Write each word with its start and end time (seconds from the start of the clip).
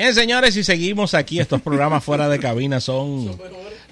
Bien, 0.00 0.14
señores, 0.14 0.56
y 0.56 0.64
seguimos 0.64 1.12
aquí. 1.12 1.40
Estos 1.40 1.60
programas 1.60 2.02
fuera 2.02 2.26
de 2.30 2.38
cabina 2.38 2.80
son, 2.80 3.36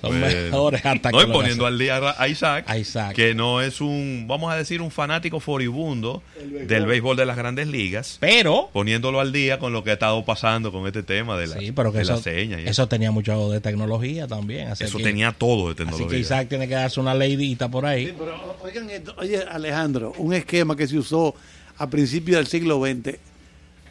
son 0.01 0.21
mejores 0.21 0.83
hasta 0.83 1.11
no, 1.11 1.19
que 1.19 1.27
poniendo 1.27 1.67
al 1.67 1.79
día 1.79 2.01
a 2.17 2.29
Isaac, 2.29 2.65
A 2.67 2.79
Isaac. 2.79 3.15
que 3.15 3.35
no 3.35 3.61
es 3.61 3.83
un, 3.83 4.25
vamos 4.27 4.51
a 4.51 4.57
decir, 4.57 4.81
un 4.81 4.91
fanático 4.91 5.39
furibundo 5.39 6.23
del 6.67 6.87
béisbol 6.87 7.15
de 7.15 7.27
las 7.27 7.37
grandes 7.37 7.67
ligas, 7.69 8.17
Pero, 8.21 8.71
poniéndolo 8.73 9.21
al 9.21 9.33
día 9.33 9.59
con 9.59 9.75
lo 9.75 9.85
que 9.85 9.91
ha 9.91 9.95
estado 9.95 10.25
pasando 10.25 10.73
con 10.73 10.87
este 10.87 11.03
tema 11.03 11.37
de 11.37 11.49
la, 11.49 11.59
sí, 11.59 11.73
pero 11.73 11.93
que 11.93 11.99
de 11.99 12.05
la 12.07 12.15
eso, 12.15 12.23
seña. 12.23 12.59
y 12.59 12.67
eso 12.69 12.89
tenía 12.89 13.11
mucho 13.11 13.51
de 13.51 13.61
tecnología 13.61 14.27
también. 14.27 14.69
Así 14.69 14.85
eso 14.85 14.97
que- 14.97 15.05
tenía 15.05 15.33
todo 15.33 15.67
de 15.67 15.73
Así 15.73 15.77
tecnología. 15.85 16.09
que 16.09 16.19
Isaac 16.21 16.49
tiene 16.49 16.69
que 16.69 16.75
darse 16.75 17.01
una 17.01 17.15
leidita 17.15 17.69
por 17.69 17.85
ahí. 17.85 18.07
Sí, 18.07 18.15
pero 18.19 18.57
oigan 18.63 18.89
esto, 18.89 19.15
oye 19.19 19.43
Alejandro, 19.43 20.15
un 20.17 20.33
esquema 20.33 20.75
que 20.75 20.87
se 20.89 20.97
usó 20.97 21.35
a 21.77 21.91
principios 21.91 22.39
del 22.39 22.47
siglo 22.47 22.81
XX. 22.81 23.19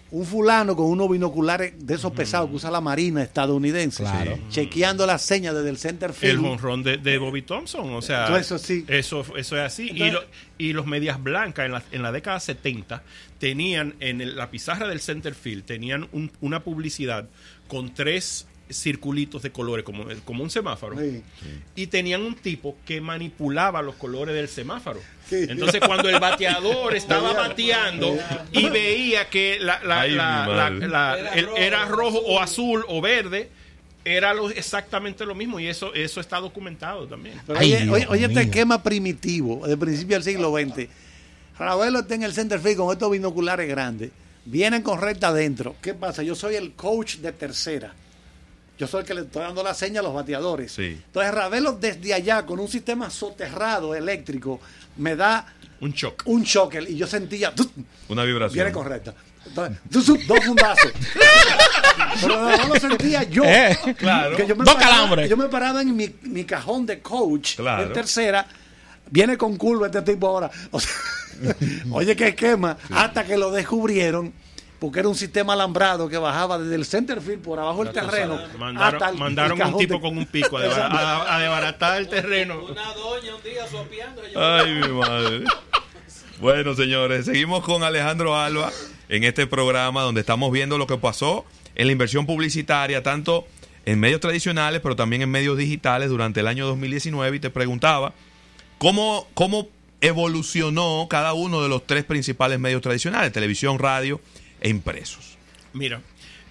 Un 0.09 0.25
fulano 0.25 0.73
con 0.75 0.85
unos 0.85 1.09
binoculares 1.09 1.73
de 1.85 1.95
esos 1.95 2.13
pesados 2.13 2.49
que 2.49 2.55
usa 2.55 2.71
la 2.71 2.79
marina 2.79 3.21
estadounidense, 3.21 4.03
Claro. 4.03 4.39
chequeando 4.49 5.05
las 5.05 5.21
señas 5.21 5.53
desde 5.53 5.70
el 5.70 5.77
center 5.77 6.11
El 6.11 6.15
field. 6.15 6.39
jonrón 6.41 6.81
de, 6.84 6.98
de 6.98 7.17
Bobby 7.17 7.41
Thompson, 7.41 7.93
o 7.93 8.02
sea, 8.02 8.38
eso 8.38 8.57
sí. 8.57 8.85
Eso, 8.88 9.25
eso 9.35 9.57
es 9.57 9.62
así. 9.63 9.88
y, 9.88 9.89
Entonces- 10.03 10.13
lo- 10.13 10.23
y 10.57 10.73
los 10.73 10.85
medias 10.85 11.21
blancas 11.21 11.65
en 11.65 11.71
la, 11.73 11.84
en 11.91 12.01
la 12.03 12.12
década 12.13 12.39
70 12.39 13.03
tenían 13.38 13.95
en 13.99 14.21
el- 14.21 14.38
la 14.38 14.49
pizarra 14.49 14.88
del 14.88 15.01
center 15.01 15.35
field, 15.35 15.65
tenían 15.65 16.07
un- 16.13 16.31
una 16.39 16.63
publicidad 16.63 17.26
con 17.67 17.93
tres 17.93 18.48
circulitos 18.71 19.41
de 19.41 19.52
colores, 19.52 19.85
como, 19.85 20.05
como 20.26 20.44
un 20.44 20.49
semáforo. 20.49 20.98
Sí. 20.99 21.21
Y 21.76 21.88
tenían 21.88 22.21
un 22.21 22.35
tipo 22.35 22.76
que 22.85 22.99
manipulaba 23.02 23.81
los 23.81 23.95
colores 23.95 24.35
del 24.35 24.48
semáforo. 24.48 24.99
Sí. 25.30 25.45
Entonces, 25.49 25.81
cuando 25.85 26.09
el 26.09 26.20
bateador 26.20 26.95
estaba 26.95 27.34
bateando 27.34 28.18
y 28.51 28.70
veía 28.70 29.29
que 29.29 29.57
la, 29.60 29.82
la- 29.84 30.01
Ay, 30.01 30.12
la- 30.12 30.45
mi 30.48 30.54
la- 30.54 30.70
madre. 30.70 30.88
la- 30.88 31.34
el- 31.34 31.49
era 31.57 31.85
rojo 31.85 32.18
o 32.20 32.40
azul 32.40 32.84
o 32.88 33.01
verde, 33.01 33.49
era 34.05 34.34
lo- 34.34 34.49
exactamente 34.49 35.26
lo 35.26 35.35
mismo. 35.35 35.60
Y 35.60 35.68
eso, 35.68 35.93
eso 35.93 36.20
está 36.21 36.40
documentado 36.40 37.07
también. 37.07 37.40
Ay, 37.55 37.73
oye, 37.76 37.90
oye- 37.90 38.07
oye 38.10 38.26
este 38.26 38.41
esquema 38.41 38.82
primitivo 38.84 39.68
de 39.68 39.76
principio 39.77 40.15
del 40.15 40.23
siglo 40.23 40.51
XX. 40.54 40.88
Ravelo 41.60 41.99
está 41.99 42.15
en 42.15 42.23
el 42.23 42.34
center 42.34 42.60
field 42.60 42.77
con 42.77 42.91
estos 42.93 43.12
binoculares 43.12 43.68
grandes. 43.68 44.12
Vienen 44.45 44.82
con 44.82 45.01
recta 45.01 45.29
adentro. 45.29 45.76
¿Qué 45.82 45.93
pasa? 45.93 46.23
Yo 46.23 46.35
soy 46.35 46.55
el 46.55 46.71
coach 46.73 47.15
de 47.18 47.32
tercera. 47.34 47.93
Yo 48.77 48.85
soy 48.87 49.01
el 49.01 49.07
que 49.07 49.13
le 49.13 49.21
estoy 49.21 49.41
dando 49.41 49.63
la 49.63 49.73
seña 49.73 49.99
a 50.01 50.03
los 50.03 50.13
bateadores. 50.13 50.71
Sí. 50.71 51.01
Entonces 51.05 51.33
Ravelo 51.33 51.73
desde 51.73 52.13
allá 52.13 52.45
con 52.45 52.59
un 52.59 52.67
sistema 52.67 53.09
soterrado 53.09 53.95
eléctrico 53.95 54.59
me 54.97 55.15
da 55.15 55.45
Un 55.81 55.91
shock. 55.93 56.23
un 56.25 56.43
choque 56.43 56.83
y 56.87 56.95
yo 56.95 57.07
sentía 57.07 57.53
¡tut! 57.55 57.71
Una 58.09 58.23
vibración. 58.23 58.53
viene 58.53 58.71
correcta. 58.71 59.13
Entonces, 59.48 60.27
dos 60.27 60.43
fundazos. 60.45 60.91
Pero 62.21 62.57
no 62.57 62.67
lo 62.67 62.75
sentía 62.79 63.23
yo. 63.23 63.43
Eh, 63.45 63.77
claro. 63.98 64.35
Que 64.35 64.45
yo 64.45 64.55
me 64.55 64.66
Dos 64.66 64.75
paraba- 64.75 64.91
calambres. 64.95 65.29
Yo 65.29 65.38
me 65.38 65.47
paraba 65.47 65.81
en 65.81 65.95
mi, 65.95 66.13
mi 66.23 66.44
cajón 66.44 66.85
de 66.85 67.00
coach 67.00 67.55
Claro. 67.55 67.83
en 67.83 67.94
tercera. 67.94 68.45
Viene 69.09 69.38
con 69.38 69.55
curva 69.55 69.85
este 69.88 70.01
tipo 70.01 70.28
ahora. 70.28 70.51
O 70.72 70.79
sea, 70.79 70.91
oye, 71.91 72.16
qué 72.16 72.29
esquema. 72.29 72.78
Hasta 72.91 73.23
que 73.25 73.38
lo 73.38 73.51
descubrieron. 73.51 74.33
Porque 74.79 75.00
era 75.00 75.09
un 75.09 75.16
sistema 75.16 75.53
alambrado 75.53 76.07
que 76.07 76.17
bajaba 76.19 76.59
desde 76.59 76.75
el 76.75 76.85
center 76.85 77.19
field 77.19 77.41
por 77.41 77.57
abajo 77.59 77.83
del 77.83 77.94
terreno. 77.94 78.39
Mandaron, 78.59 78.94
hasta 78.95 79.09
el- 79.09 79.17
mandaron 79.17 79.59
el 79.61 79.67
un 79.73 79.78
tipo 79.79 79.95
de- 79.95 80.00
con 80.01 80.17
un 80.17 80.25
pico 80.28 80.57
a, 80.57 80.61
deba- 80.61 80.85
a- 80.88 81.35
a 81.35 81.39
desbaratar 81.39 81.97
el 81.97 82.07
terreno. 82.07 82.63
Una 82.63 82.94
doña 82.94 83.35
un 83.35 83.41
día 83.44 83.67
sopeando. 83.67 84.22
Ay, 84.35 84.73
mi 84.75 84.88
madre. 84.89 85.44
Bueno, 86.39 86.75
señores, 86.75 87.25
seguimos 87.25 87.63
con 87.63 87.83
Alejandro 87.83 88.38
Alba 88.38 88.72
en 89.09 89.23
este 89.23 89.47
programa 89.47 90.03
donde 90.03 90.22
estamos 90.22 90.51
viendo 90.51 90.77
lo 90.77 90.85
que 90.85 90.97
pasó 90.97 91.45
en 91.73 91.87
la 91.87 91.91
inversión 91.93 92.27
publicitaria, 92.27 93.01
tanto 93.01 93.47
en 93.85 93.99
medios 93.99 94.19
tradicionales, 94.19 94.81
pero 94.81 94.95
también 94.95 95.23
en 95.23 95.31
medios 95.31 95.57
digitales 95.57 96.09
durante 96.09 96.41
el 96.41 96.47
año 96.47 96.67
2019. 96.67 97.37
Y 97.37 97.39
te 97.39 97.49
preguntaba, 97.49 98.13
¿cómo, 98.77 99.27
cómo 99.33 99.69
evolucionó 100.01 101.07
cada 101.09 101.33
uno 101.33 101.63
de 101.63 101.69
los 101.69 101.85
tres 101.87 102.03
principales 102.03 102.59
medios 102.59 102.81
tradicionales, 102.81 103.31
televisión, 103.31 103.79
radio 103.79 104.19
e 104.62 104.69
impresos? 104.69 105.38
Mira, 105.73 106.01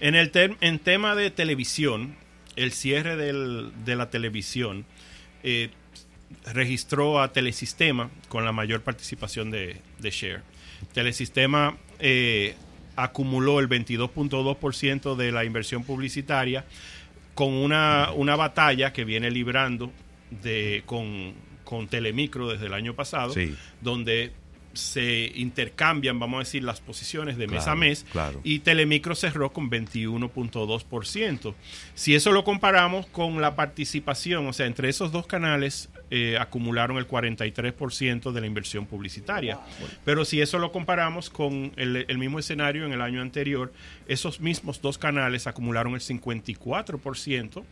en 0.00 0.14
el 0.14 0.30
en 0.60 0.78
tema 0.78 1.14
de 1.14 1.30
televisión, 1.30 2.16
el 2.56 2.72
cierre 2.72 3.16
del- 3.16 3.72
de 3.84 3.96
la 3.96 4.10
televisión 4.10 4.84
eh, 5.42 5.70
registró 6.52 7.20
a 7.20 7.32
Telesistema 7.32 8.10
con 8.28 8.44
la 8.44 8.52
mayor 8.52 8.82
participación 8.82 9.50
de, 9.50 9.80
de 9.98 10.10
share. 10.10 10.42
Telesistema 10.92 11.76
eh, 11.98 12.54
acumuló 12.96 13.60
el 13.60 13.68
22.2% 13.68 15.16
de 15.16 15.32
la 15.32 15.44
inversión 15.44 15.84
publicitaria 15.84 16.64
con 17.34 17.52
una, 17.52 18.10
una 18.14 18.36
batalla 18.36 18.92
que 18.92 19.04
viene 19.04 19.30
librando 19.30 19.92
de, 20.42 20.82
con, 20.86 21.34
con 21.64 21.86
Telemicro 21.88 22.48
desde 22.48 22.66
el 22.66 22.74
año 22.74 22.94
pasado, 22.94 23.32
Sí. 23.32 23.54
donde 23.80 24.32
se 24.76 25.32
intercambian, 25.34 26.18
vamos 26.18 26.36
a 26.36 26.38
decir, 26.40 26.62
las 26.62 26.80
posiciones 26.80 27.36
de 27.36 27.46
mes 27.46 27.64
Claro, 27.64 27.72
a 27.72 27.76
mes 27.76 28.06
claro. 28.12 28.40
y 28.44 28.60
Telemicro 28.60 29.14
cerró 29.14 29.52
con 29.52 29.70
21.2%. 29.70 31.54
Si 31.94 32.14
eso 32.14 32.32
lo 32.32 32.44
comparamos 32.44 33.06
con 33.06 33.40
la 33.40 33.56
participación, 33.56 34.46
o 34.46 34.52
sea, 34.52 34.66
entre 34.66 34.88
esos 34.88 35.12
dos 35.12 35.26
canales 35.26 35.88
eh, 36.10 36.36
acumularon 36.38 36.98
el 36.98 37.08
43% 37.08 38.32
de 38.32 38.40
la 38.40 38.46
inversión 38.46 38.86
publicitaria. 38.86 39.58
Pero 40.04 40.24
si 40.24 40.40
eso 40.40 40.58
lo 40.58 40.72
comparamos 40.72 41.30
con 41.30 41.72
el, 41.76 42.04
el 42.08 42.18
mismo 42.18 42.38
escenario 42.38 42.86
en 42.86 42.92
el 42.92 43.00
año 43.00 43.20
anterior, 43.20 43.72
esos 44.06 44.40
mismos 44.40 44.80
dos 44.80 44.98
canales 44.98 45.46
acumularon 45.46 45.94
el 45.94 46.00
54% 46.00 47.64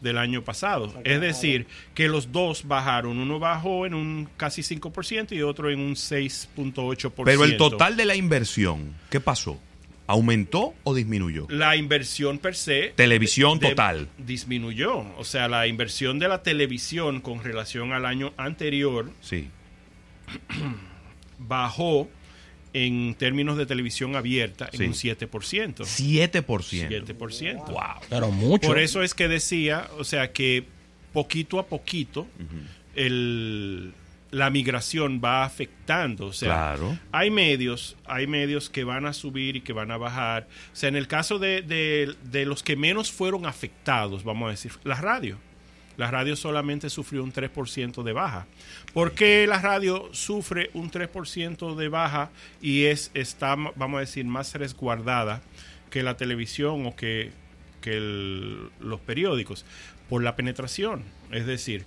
del 0.00 0.18
año 0.18 0.42
pasado. 0.42 0.92
Es 1.04 1.20
decir, 1.20 1.66
que 1.94 2.08
los 2.08 2.32
dos 2.32 2.66
bajaron. 2.66 3.18
Uno 3.18 3.38
bajó 3.38 3.86
en 3.86 3.94
un 3.94 4.28
casi 4.36 4.62
5% 4.62 5.32
y 5.32 5.42
otro 5.42 5.70
en 5.70 5.80
un 5.80 5.94
6.8%. 5.94 7.22
Pero 7.24 7.44
el 7.44 7.56
total 7.56 7.96
de 7.96 8.04
la 8.04 8.16
inversión, 8.16 8.94
¿qué 9.10 9.20
pasó? 9.20 9.58
¿Aumentó 10.12 10.74
o 10.84 10.94
disminuyó? 10.94 11.46
La 11.48 11.74
inversión 11.74 12.38
per 12.38 12.54
se. 12.54 12.92
Televisión 12.96 13.58
de- 13.58 13.70
total. 13.70 14.08
Disminuyó. 14.18 14.98
O 15.16 15.24
sea, 15.24 15.48
la 15.48 15.66
inversión 15.66 16.18
de 16.18 16.28
la 16.28 16.42
televisión 16.42 17.22
con 17.22 17.42
relación 17.42 17.92
al 17.94 18.04
año 18.04 18.34
anterior 18.36 19.10
Sí. 19.22 19.48
bajó 21.38 22.10
en 22.74 23.14
términos 23.14 23.56
de 23.56 23.64
televisión 23.66 24.14
abierta 24.16 24.68
en 24.72 24.78
Sí. 24.78 24.84
un 24.86 24.94
7%. 24.94 25.84
7%. 25.84 26.88
7%. 26.88 27.64
Wow. 27.66 27.80
pero 28.08 28.30
mucho. 28.30 28.68
Por 28.68 28.78
eso 28.78 29.02
es 29.02 29.14
que 29.14 29.28
decía, 29.28 29.88
o 29.98 30.04
sea, 30.04 30.32
que 30.32 30.64
poquito 31.12 31.58
a 31.58 31.66
poquito 31.66 32.26
el, 32.94 33.92
la 34.32 34.50
migración 34.50 35.20
va 35.24 35.44
afectando. 35.44 36.26
O 36.26 36.32
sea, 36.32 36.48
Claro. 36.48 36.98
hay 37.12 37.30
medios, 37.30 37.96
hay 38.06 38.26
medios 38.26 38.68
que 38.70 38.82
van 38.82 39.06
a 39.06 39.12
subir 39.12 39.54
y 39.56 39.60
que 39.60 39.72
van 39.72 39.90
a 39.92 39.96
bajar. 39.98 40.48
O 40.72 40.76
sea, 40.76 40.88
en 40.88 40.96
el 40.96 41.06
caso 41.06 41.38
de, 41.38 41.62
de- 41.62 42.14
de 42.24 42.44
los 42.46 42.62
que 42.64 42.74
menos 42.74 43.12
fueron 43.12 43.46
afectados, 43.46 44.24
vamos 44.24 44.48
a 44.48 44.50
decir, 44.50 44.72
la 44.84 44.96
radio. 44.96 45.38
La 45.98 46.10
radio 46.10 46.34
solamente 46.36 46.88
sufrió 46.88 47.22
un 47.22 47.32
3% 47.32 48.02
de 48.02 48.12
baja. 48.14 48.46
¿Por 48.94 49.12
qué 49.12 49.46
la 49.46 49.60
radio 49.60 50.08
sufre 50.12 50.70
un 50.72 50.90
3% 50.90 51.74
de 51.76 51.88
baja 51.88 52.30
y 52.62 52.84
es, 52.84 53.10
está, 53.12 53.54
vamos 53.54 53.98
a 53.98 54.00
decir, 54.00 54.24
más 54.24 54.54
resguardada 54.54 55.42
que 55.90 56.02
la 56.02 56.16
televisión 56.16 56.86
o 56.86 56.96
que, 56.96 57.30
que 57.82 57.98
el- 57.98 58.70
los 58.80 59.00
periódicos? 59.00 59.66
Por 60.08 60.22
la 60.22 60.34
penetración. 60.34 61.02
Es 61.30 61.44
decir, 61.46 61.84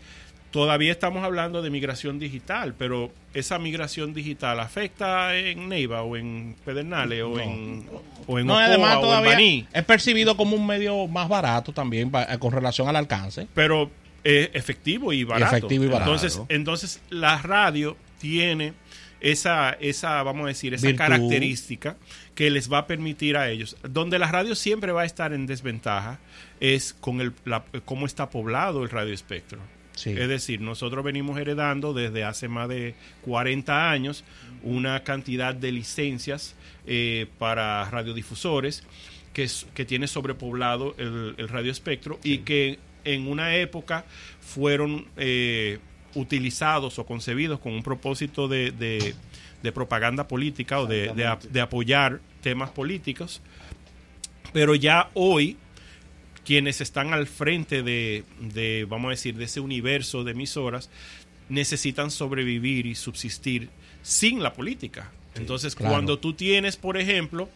todavía 0.55 0.93
estamos 0.93 1.21
hablando 1.25 1.61
de 1.61 1.69
migración 1.69 2.17
digital, 2.17 2.73
pero 2.77 3.11
esa 3.33 3.59
migración 3.59 4.13
digital 4.13 4.57
afecta 4.61 5.35
en 5.35 5.67
Neiva 5.67 6.01
o 6.03 6.15
en 6.15 6.55
Pedernales 6.63 7.23
o 7.23 7.37
en, 7.41 7.85
o 8.25 8.39
en 8.39 8.47
no, 8.47 8.53
Ocoa 8.53 8.65
además 8.65 8.97
o 9.01 9.17
en 9.17 9.25
Baní. 9.25 9.67
es 9.73 9.83
percibido 9.83 10.37
como 10.37 10.55
un 10.55 10.65
medio 10.65 11.07
más 11.07 11.27
barato 11.27 11.73
también 11.73 12.09
eh, 12.15 12.37
con 12.39 12.53
relación 12.53 12.87
al 12.87 12.95
alcance. 12.95 13.47
pero 13.53 13.91
es 14.23 14.49
efectivo 14.53 15.11
y 15.11 15.25
barato. 15.25 15.57
efectivo 15.57 15.83
y 15.83 15.87
barato. 15.87 16.11
Entonces, 16.13 16.41
entonces 16.47 17.01
la 17.09 17.41
radio 17.41 17.97
tiene 18.19 18.71
esa, 19.19 19.71
esa, 19.81 20.23
vamos 20.23 20.45
a 20.45 20.47
decir, 20.47 20.73
esa 20.73 20.87
Virtud. 20.87 20.97
característica 21.03 21.97
que 22.33 22.49
les 22.49 22.71
va 22.71 22.77
a 22.79 22.87
permitir 22.87 23.35
a 23.35 23.49
ellos. 23.49 23.75
Donde 23.83 24.19
la 24.19 24.31
radio 24.31 24.55
siempre 24.55 24.93
va 24.93 25.01
a 25.01 25.05
estar 25.05 25.33
en 25.33 25.47
desventaja 25.47 26.19
es 26.61 26.93
con 26.93 27.19
el, 27.19 27.33
la- 27.43 27.65
cómo 27.83 28.05
está 28.05 28.29
poblado 28.29 28.83
el 28.83 28.89
radio 28.89 29.13
espectro. 29.13 29.59
Sí. 29.95 30.11
Es 30.11 30.27
decir, 30.27 30.61
nosotros 30.61 31.03
venimos 31.03 31.39
heredando 31.39 31.93
desde 31.93 32.23
hace 32.23 32.47
más 32.47 32.67
de 32.69 32.95
40 33.21 33.89
años 33.91 34.23
una 34.63 35.03
cantidad 35.03 35.55
de 35.55 35.71
licencias 35.71 36.55
eh, 36.85 37.27
para 37.39 37.89
radiodifusores 37.89 38.83
que, 39.33 39.43
es- 39.43 39.65
que 39.73 39.85
tiene 39.85 40.07
sobrepoblado 40.07 40.95
el, 40.97 41.35
el 41.37 41.47
radio 41.49 41.71
espectro 41.71 42.19
y 42.23 42.39
que 42.39 42.77
en 43.05 43.27
una 43.27 43.55
época 43.55 44.03
fueron 44.41 45.05
eh, 45.17 45.79
utilizados 46.13 46.99
o 46.99 47.05
concebidos 47.05 47.59
con 47.59 47.73
un 47.73 47.83
propósito 47.83 48.47
de, 48.47 48.71
de- 48.71 49.13
de 49.63 49.71
propaganda 49.71 50.27
política 50.27 50.79
o 50.79 50.85
de, 50.85 51.07
de 51.51 51.61
apoyar 51.61 52.19
temas 52.41 52.69
políticos. 52.69 53.41
Pero 54.53 54.75
ya 54.75 55.09
hoy, 55.15 55.57
quienes 56.45 56.79
están 56.79 57.13
al 57.13 57.27
frente 57.27 57.83
de, 57.83 58.23
de, 58.39 58.85
vamos 58.87 59.07
a 59.07 59.11
decir, 59.11 59.35
de 59.35 59.45
ese 59.45 59.59
universo 59.59 60.23
de 60.23 60.31
emisoras, 60.31 60.89
necesitan 61.49 62.11
sobrevivir 62.11 62.85
y 62.85 62.95
subsistir 62.95 63.69
sin 64.01 64.41
la 64.41 64.53
política. 64.53 65.11
Entonces, 65.35 65.75
claro. 65.75 65.93
cuando 65.93 66.19
tú 66.19 66.33
tienes, 66.33 66.77
por 66.77 66.97
ejemplo, 66.97 67.49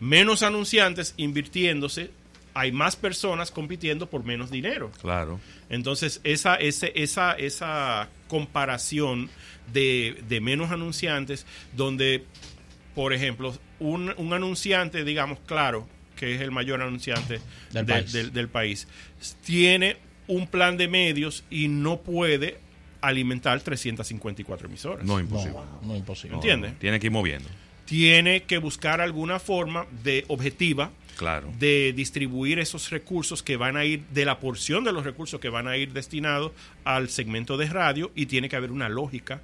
menos 0.00 0.42
anunciantes 0.42 1.14
invirtiéndose, 1.16 2.10
hay 2.54 2.72
más 2.72 2.96
personas 2.96 3.50
compitiendo 3.50 4.08
por 4.08 4.24
menos 4.24 4.50
dinero. 4.50 4.90
Claro. 5.00 5.38
Entonces, 5.68 6.20
esa, 6.24 6.56
ese, 6.56 6.92
esa, 6.96 7.32
esa 7.34 8.08
comparación 8.28 9.30
de, 9.72 10.22
de 10.28 10.40
menos 10.40 10.70
anunciantes, 10.70 11.46
donde, 11.76 12.24
por 12.94 13.12
ejemplo, 13.12 13.54
un, 13.78 14.12
un 14.16 14.32
anunciante, 14.32 15.04
digamos, 15.04 15.38
claro, 15.46 15.86
que 16.20 16.34
es 16.34 16.40
el 16.42 16.50
mayor 16.50 16.82
anunciante 16.82 17.40
Del 17.72 17.86
de- 17.86 17.92
país. 17.94 18.12
del- 18.12 18.32
del 18.32 18.48
país, 18.48 18.86
tiene 19.42 19.96
un 20.28 20.46
plan 20.46 20.76
de 20.76 20.86
medios 20.86 21.42
y 21.50 21.66
no 21.68 22.02
puede 22.02 22.58
alimentar 23.00 23.60
354 23.62 24.68
emisoras. 24.68 25.04
No 25.04 25.18
imposible. 25.18 25.54
No, 25.54 25.88
no 25.88 25.96
imposible. 25.96 26.32
No, 26.32 26.36
¿Entiende? 26.36 26.68
no, 26.68 26.74
Tiene 26.74 27.00
que 27.00 27.06
ir 27.06 27.12
moviendo. 27.12 27.48
Tiene 27.86 28.42
que 28.44 28.58
buscar 28.58 29.00
alguna 29.00 29.40
forma 29.40 29.86
de 30.04 30.24
objetiva 30.28 30.90
Claro. 31.16 31.52
de 31.58 31.92
distribuir 31.96 32.58
esos 32.58 32.90
recursos 32.90 33.42
que 33.42 33.56
van 33.56 33.76
a 33.76 33.84
ir, 33.84 34.02
de 34.12 34.24
la 34.24 34.38
porción 34.38 34.84
de 34.84 34.92
los 34.92 35.04
recursos 35.04 35.40
que 35.40 35.48
van 35.48 35.66
a 35.66 35.76
ir 35.76 35.92
destinados 35.92 36.52
al 36.84 37.08
segmento 37.08 37.56
de 37.56 37.66
radio 37.66 38.12
y 38.14 38.26
tiene 38.26 38.48
que 38.48 38.56
haber 38.56 38.70
una 38.70 38.88
lógica 38.88 39.40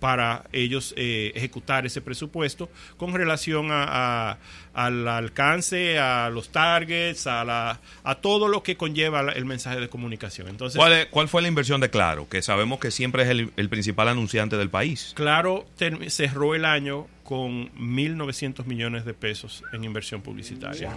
para 0.00 0.44
ellos 0.52 0.94
eh, 0.96 1.32
ejecutar 1.34 1.86
ese 1.86 2.00
presupuesto 2.00 2.68
con 2.96 3.12
relación 3.14 3.70
a, 3.72 4.30
a- 4.32 4.38
al 4.74 5.08
alcance, 5.08 5.98
a 5.98 6.30
los 6.30 6.50
targets, 6.50 7.26
a, 7.26 7.44
la, 7.44 7.80
a 8.04 8.14
todo 8.16 8.46
lo 8.46 8.62
que 8.62 8.76
conlleva 8.76 9.22
la- 9.24 9.32
el 9.32 9.44
mensaje 9.44 9.80
de 9.80 9.88
comunicación. 9.88 10.46
Entonces, 10.48 10.78
¿Cuál, 10.78 10.92
es- 10.92 11.06
cuál 11.06 11.28
fue 11.28 11.42
la 11.42 11.48
inversión 11.48 11.80
de 11.80 11.90
Claro? 11.90 12.28
Que 12.28 12.42
sabemos 12.42 12.78
que 12.78 12.90
siempre 12.92 13.24
es 13.24 13.28
el, 13.30 13.50
el 13.56 13.68
principal 13.68 14.06
anunciante 14.08 14.56
del 14.56 14.70
país. 14.70 15.12
Claro 15.16 15.66
cerró 16.08 16.54
el 16.54 16.64
año 16.64 17.06
con 17.24 17.70
1.900 17.74 18.64
millones 18.66 19.04
de 19.04 19.14
pesos 19.14 19.62
en 19.72 19.84
inversión 19.84 20.22
publicitaria. 20.22 20.96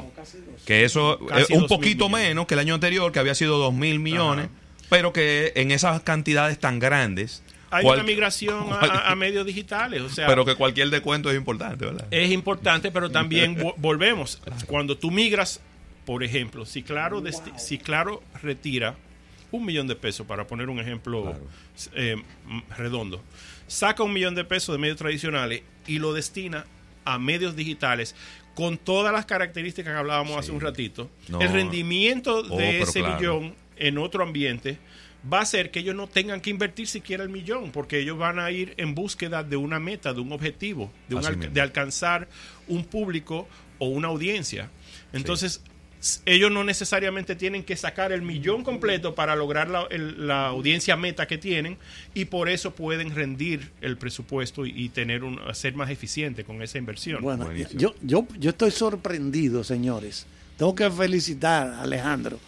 Que 0.66 0.86
eso 0.86 1.20
es 1.38 1.50
un 1.50 1.68
poquito 1.68 2.08
menos 2.10 2.46
que 2.48 2.54
el 2.54 2.60
año 2.60 2.74
anterior, 2.76 3.12
que 3.12 3.20
había 3.20 3.36
sido 3.36 3.58
2 3.58 3.74
mil 3.74 4.00
millones, 4.00 4.48
pero 4.90 5.12
que 5.12 5.52
en 5.56 5.72
esas 5.72 6.02
cantidades 6.04 6.60
tan 6.60 6.80
grandes. 6.80 7.44
Hay 7.72 7.84
cual- 7.84 8.00
una 8.00 8.04
migración 8.08 8.72
a- 8.74 8.80
cual- 8.80 8.92
a, 8.92 9.12
a 9.12 9.16
medios 9.16 9.46
digitales. 9.46 10.02
O 10.02 10.10
sea, 10.10 10.28
pero 10.28 10.46
que 10.46 10.56
cualquier 10.56 10.90
descuento 10.90 11.30
es 11.32 11.38
importante, 11.38 11.86
¿verdad? 11.86 12.06
es 12.12 12.30
importante, 12.32 12.92
pero 12.92 13.10
también 13.10 13.58
vo- 13.58 13.74
volvemos. 13.78 14.42
Cuando 14.68 14.98
tú 14.98 15.10
migras, 15.10 15.62
por 16.06 16.24
ejemplo, 16.24 16.66
si 16.66 16.84
Claro, 16.84 17.22
desti- 17.24 17.58
si 17.58 17.78
claro 17.78 18.22
retira 18.44 18.96
un 19.52 19.66
millón 19.66 19.88
de 19.88 19.96
pesos, 19.96 20.26
para 20.28 20.46
poner 20.48 20.70
un 20.70 20.80
ejemplo 20.80 21.36
eh, 21.94 22.16
redondo, 22.78 23.22
saca 23.68 24.04
un 24.04 24.14
millón 24.14 24.36
de 24.36 24.44
pesos 24.44 24.74
de 24.76 24.80
medios 24.80 24.98
tradicionales 24.98 25.64
y 25.88 26.00
lo 26.00 26.14
destina 26.14 26.66
a 27.06 27.18
medios 27.20 27.56
digitales 27.56 28.16
con 28.54 28.78
todas 28.78 29.14
las 29.14 29.26
características 29.26 29.94
que 29.94 29.98
hablábamos 30.00 30.38
hace 30.38 30.52
un 30.52 30.60
ratito, 30.62 31.10
No. 31.30 31.40
el 31.42 31.52
rendimiento 31.54 32.40
Oh, 32.50 32.58
de 32.58 32.68
pero 32.72 32.84
ese 32.84 33.00
claro. 33.00 33.16
millón 33.18 33.56
en 33.78 33.98
otro 33.98 34.24
ambiente 34.24 34.78
va 35.32 35.40
a 35.40 35.42
hacer 35.42 35.70
que 35.72 35.80
ellos 35.80 35.96
no 35.96 36.08
tengan 36.08 36.42
que 36.42 36.50
invertir 36.50 36.88
siquiera 36.88 37.24
el 37.24 37.30
millón, 37.30 37.72
porque 37.72 38.00
ellos 38.00 38.18
van 38.18 38.40
a 38.40 38.50
ir 38.52 38.74
en 38.78 38.96
búsqueda 38.96 39.44
de 39.44 39.56
una 39.58 39.80
meta, 39.80 40.14
de 40.14 40.22
un 40.22 40.32
objetivo, 40.32 40.92
de, 41.10 41.16
un 41.16 41.20
Así 41.20 41.28
alca- 41.30 41.40
mismo. 41.40 41.54
de 41.54 41.62
alcanzar 41.62 42.28
un 42.68 42.84
público 42.86 43.48
o 43.78 43.88
una 43.88 44.08
audiencia. 44.08 44.70
Entonces, 45.14 45.62
ellos 46.26 46.50
no 46.52 46.64
necesariamente 46.64 47.36
tienen 47.36 47.64
que 47.64 47.76
sacar 47.76 48.12
el 48.12 48.24
millón 48.24 48.64
completo 48.64 49.14
para 49.14 49.36
lograr 49.36 49.70
la, 49.70 49.84
el- 49.92 50.26
la 50.28 50.48
audiencia 50.48 50.96
meta 50.98 51.28
que 51.28 51.38
tienen 51.38 51.78
y 52.16 52.26
por 52.26 52.50
eso 52.50 52.74
pueden 52.74 53.14
rendir 53.14 53.70
el 53.82 53.98
presupuesto 53.98 54.66
y, 54.66 54.72
y 54.76 54.90
tener 54.90 55.24
un, 55.24 55.40
ser 55.54 55.76
más 55.76 55.92
eficiente 55.92 56.44
con 56.44 56.60
esa 56.64 56.80
inversión. 56.80 57.22
Bueno, 57.22 57.46
Buenísimo. 57.46 57.80
yo, 57.80 57.94
yo, 58.02 58.28
yo 58.40 58.50
estoy 58.50 58.72
sorprendido, 58.72 59.64
señores. 59.64 60.26
Tengo 60.58 60.74
que 60.74 60.90
felicitar 60.90 61.68
a 61.68 61.82
Alejandro, 61.84 62.40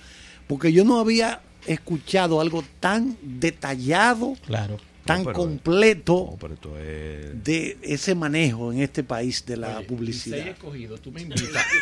porque 0.47 0.73
yo 0.73 0.83
no 0.83 0.99
había 0.99 1.41
escuchado 1.67 2.39
algo 2.41 2.63
tan 2.79 3.17
detallado, 3.21 4.35
Claro. 4.45 4.77
tan 5.05 5.23
pero- 5.23 5.33
completo 5.37 6.29
No, 6.31 6.37
pero 6.39 6.53
esto 6.53 6.77
es... 6.79 7.43
de 7.43 7.77
ese 7.81 8.15
manejo 8.15 8.71
en 8.71 8.81
este 8.81 9.03
país 9.03 9.45
de 9.45 9.57
la 9.57 9.67
Licey 9.79 9.85
publicidad. 9.87 10.47
escogido, 10.47 10.97
tú 10.97 11.11
me 11.11 11.21
invitas. 11.21 11.65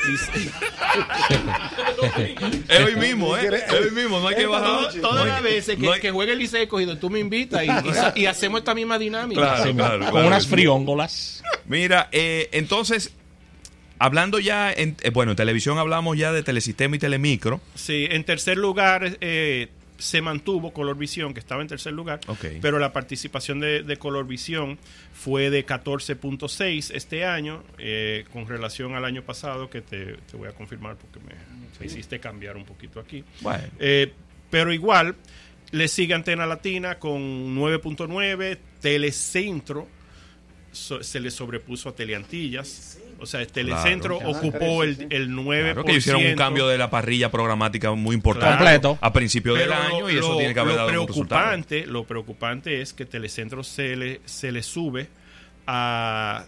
Es 2.68 2.80
hoy 2.80 2.96
mismo, 2.96 3.36
¿eh? 3.38 3.50
Es 3.68 3.74
hoy 3.74 3.92
mismo, 3.92 4.20
no 4.20 4.28
hay 4.28 4.36
que 4.36 4.46
bajar. 4.46 4.94
Todas 5.02 5.28
las 5.28 5.44
veces 5.44 5.76
que, 5.78 5.86
no 5.86 5.92
hay- 5.92 6.02
que 6.02 6.12
juegue 6.12 6.34
el 6.34 6.40
Licey 6.40 6.64
escogido, 6.64 6.98
tú 6.98 7.10
me 7.10 7.20
invitas 7.20 7.64
y, 7.64 7.90
y 7.90 7.94
sa- 7.94 8.14
y 8.16 8.26
hacemos 8.26 8.60
esta 8.60 8.74
misma 8.76 8.98
dinámica. 8.98 9.42
Claro, 9.42 9.64
Sí, 9.64 9.74
claro, 9.74 10.00
con 10.00 10.12
claro 10.12 10.28
unas 10.28 10.48
frióngolas. 10.48 11.44
Mira, 11.66 12.10
eh, 12.12 12.50
entonces, 12.54 13.12
hablando 14.04 14.40
ya, 14.40 14.72
en, 14.72 14.96
eh, 15.02 15.10
bueno, 15.12 15.32
en 15.32 15.38
televisión 15.38 15.78
hablamos 15.78 16.18
ya 16.18 16.32
de 16.32 16.44
Telesistema 16.44 16.96
y 16.96 17.00
Telemicro. 17.00 17.62
Sí, 17.76 18.08
en 18.10 18.24
tercer 18.24 18.58
lugar 18.58 19.18
eh, 19.22 19.70
se 19.98 20.22
mantuvo 20.22 20.74
Colorvisión, 20.74 21.34
que 21.34 21.40
estaba 21.40 21.62
en 21.62 21.68
tercer 21.68 21.94
lugar, 21.94 22.20
Ok. 22.28 22.46
pero 22.62 22.80
la 22.80 22.92
participación 22.92 23.60
de, 23.60 23.84
de 23.84 23.98
Colorvisión 23.98 24.80
fue 25.14 25.50
de 25.52 25.64
14.6 25.66 26.92
este 26.96 27.26
año, 27.26 27.64
eh, 27.78 28.26
con 28.34 28.48
relación 28.48 28.96
al 28.96 29.06
año 29.06 29.22
pasado, 29.22 29.70
que 29.70 29.82
te, 29.82 30.18
te 30.30 30.38
voy 30.38 30.48
a 30.50 30.54
confirmar 30.54 30.96
porque 30.98 31.20
me, 31.20 31.86
hiciste 31.86 32.20
cambiar 32.20 32.58
un 32.58 32.66
poquito 32.66 33.00
aquí. 33.00 33.24
Bueno. 33.42 33.64
Eh, 33.80 34.12
pero 34.50 34.74
igual, 34.74 35.16
le 35.72 35.88
sigue 35.88 36.14
Antena 36.16 36.46
Latina 36.46 36.98
con 37.00 37.56
9.9, 37.56 38.58
Telecentro 38.82 39.88
so- 40.72 41.04
se 41.04 41.20
le 41.20 41.30
sobrepuso 41.32 41.90
a 41.90 41.96
Teleantillas. 41.96 42.98
O 43.22 43.26
sea, 43.26 43.46
Telecentro 43.46 44.18
Claro. 44.18 44.32
ocupó 44.38 44.84
el, 44.84 45.08
el 45.12 45.30
9%. 45.30 45.62
Claro 45.74 45.84
que 45.86 45.94
hicieron 45.94 46.26
un 46.26 46.36
cambio 46.36 46.68
de 46.68 46.78
la 46.78 46.90
parrilla 46.90 47.30
programática 47.32 47.92
muy 47.94 48.16
importante 48.16 48.58
Completo. 48.58 48.98
a 49.00 49.14
principio 49.14 49.54
del 49.54 49.72
año 49.72 50.10
y 50.10 50.14
lo- 50.14 50.20
eso 50.20 50.38
tiene 50.38 50.54
que 50.54 50.60
haber 50.60 50.74
lo 50.74 50.78
dado 50.88 51.02
un 51.02 51.08
resultado. 51.08 51.42
preocupante, 51.42 51.86
Lo 51.86 52.04
preocupante 52.06 52.82
es 52.82 52.94
que 52.94 53.06
Telecentro 53.06 53.64
se 53.64 53.96
le, 53.96 54.22
se 54.26 54.52
le 54.52 54.64
sube 54.64 55.08
a 55.68 56.46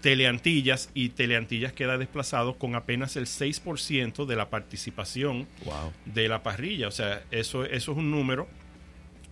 Teleantillas 0.00 0.90
y 0.94 1.10
Teleantillas 1.10 1.72
queda 1.72 1.98
desplazado 1.98 2.54
con 2.56 2.74
apenas 2.74 3.16
el 3.16 3.26
6% 3.26 4.24
de 4.26 4.36
la 4.36 4.48
participación 4.48 5.46
Wow. 5.64 5.92
de 6.06 6.28
la 6.28 6.42
parrilla. 6.42 6.88
O 6.88 6.90
sea, 6.90 7.22
eso, 7.30 7.64
eso 7.64 7.92
es 7.92 7.98
un 7.98 8.10
número 8.10 8.48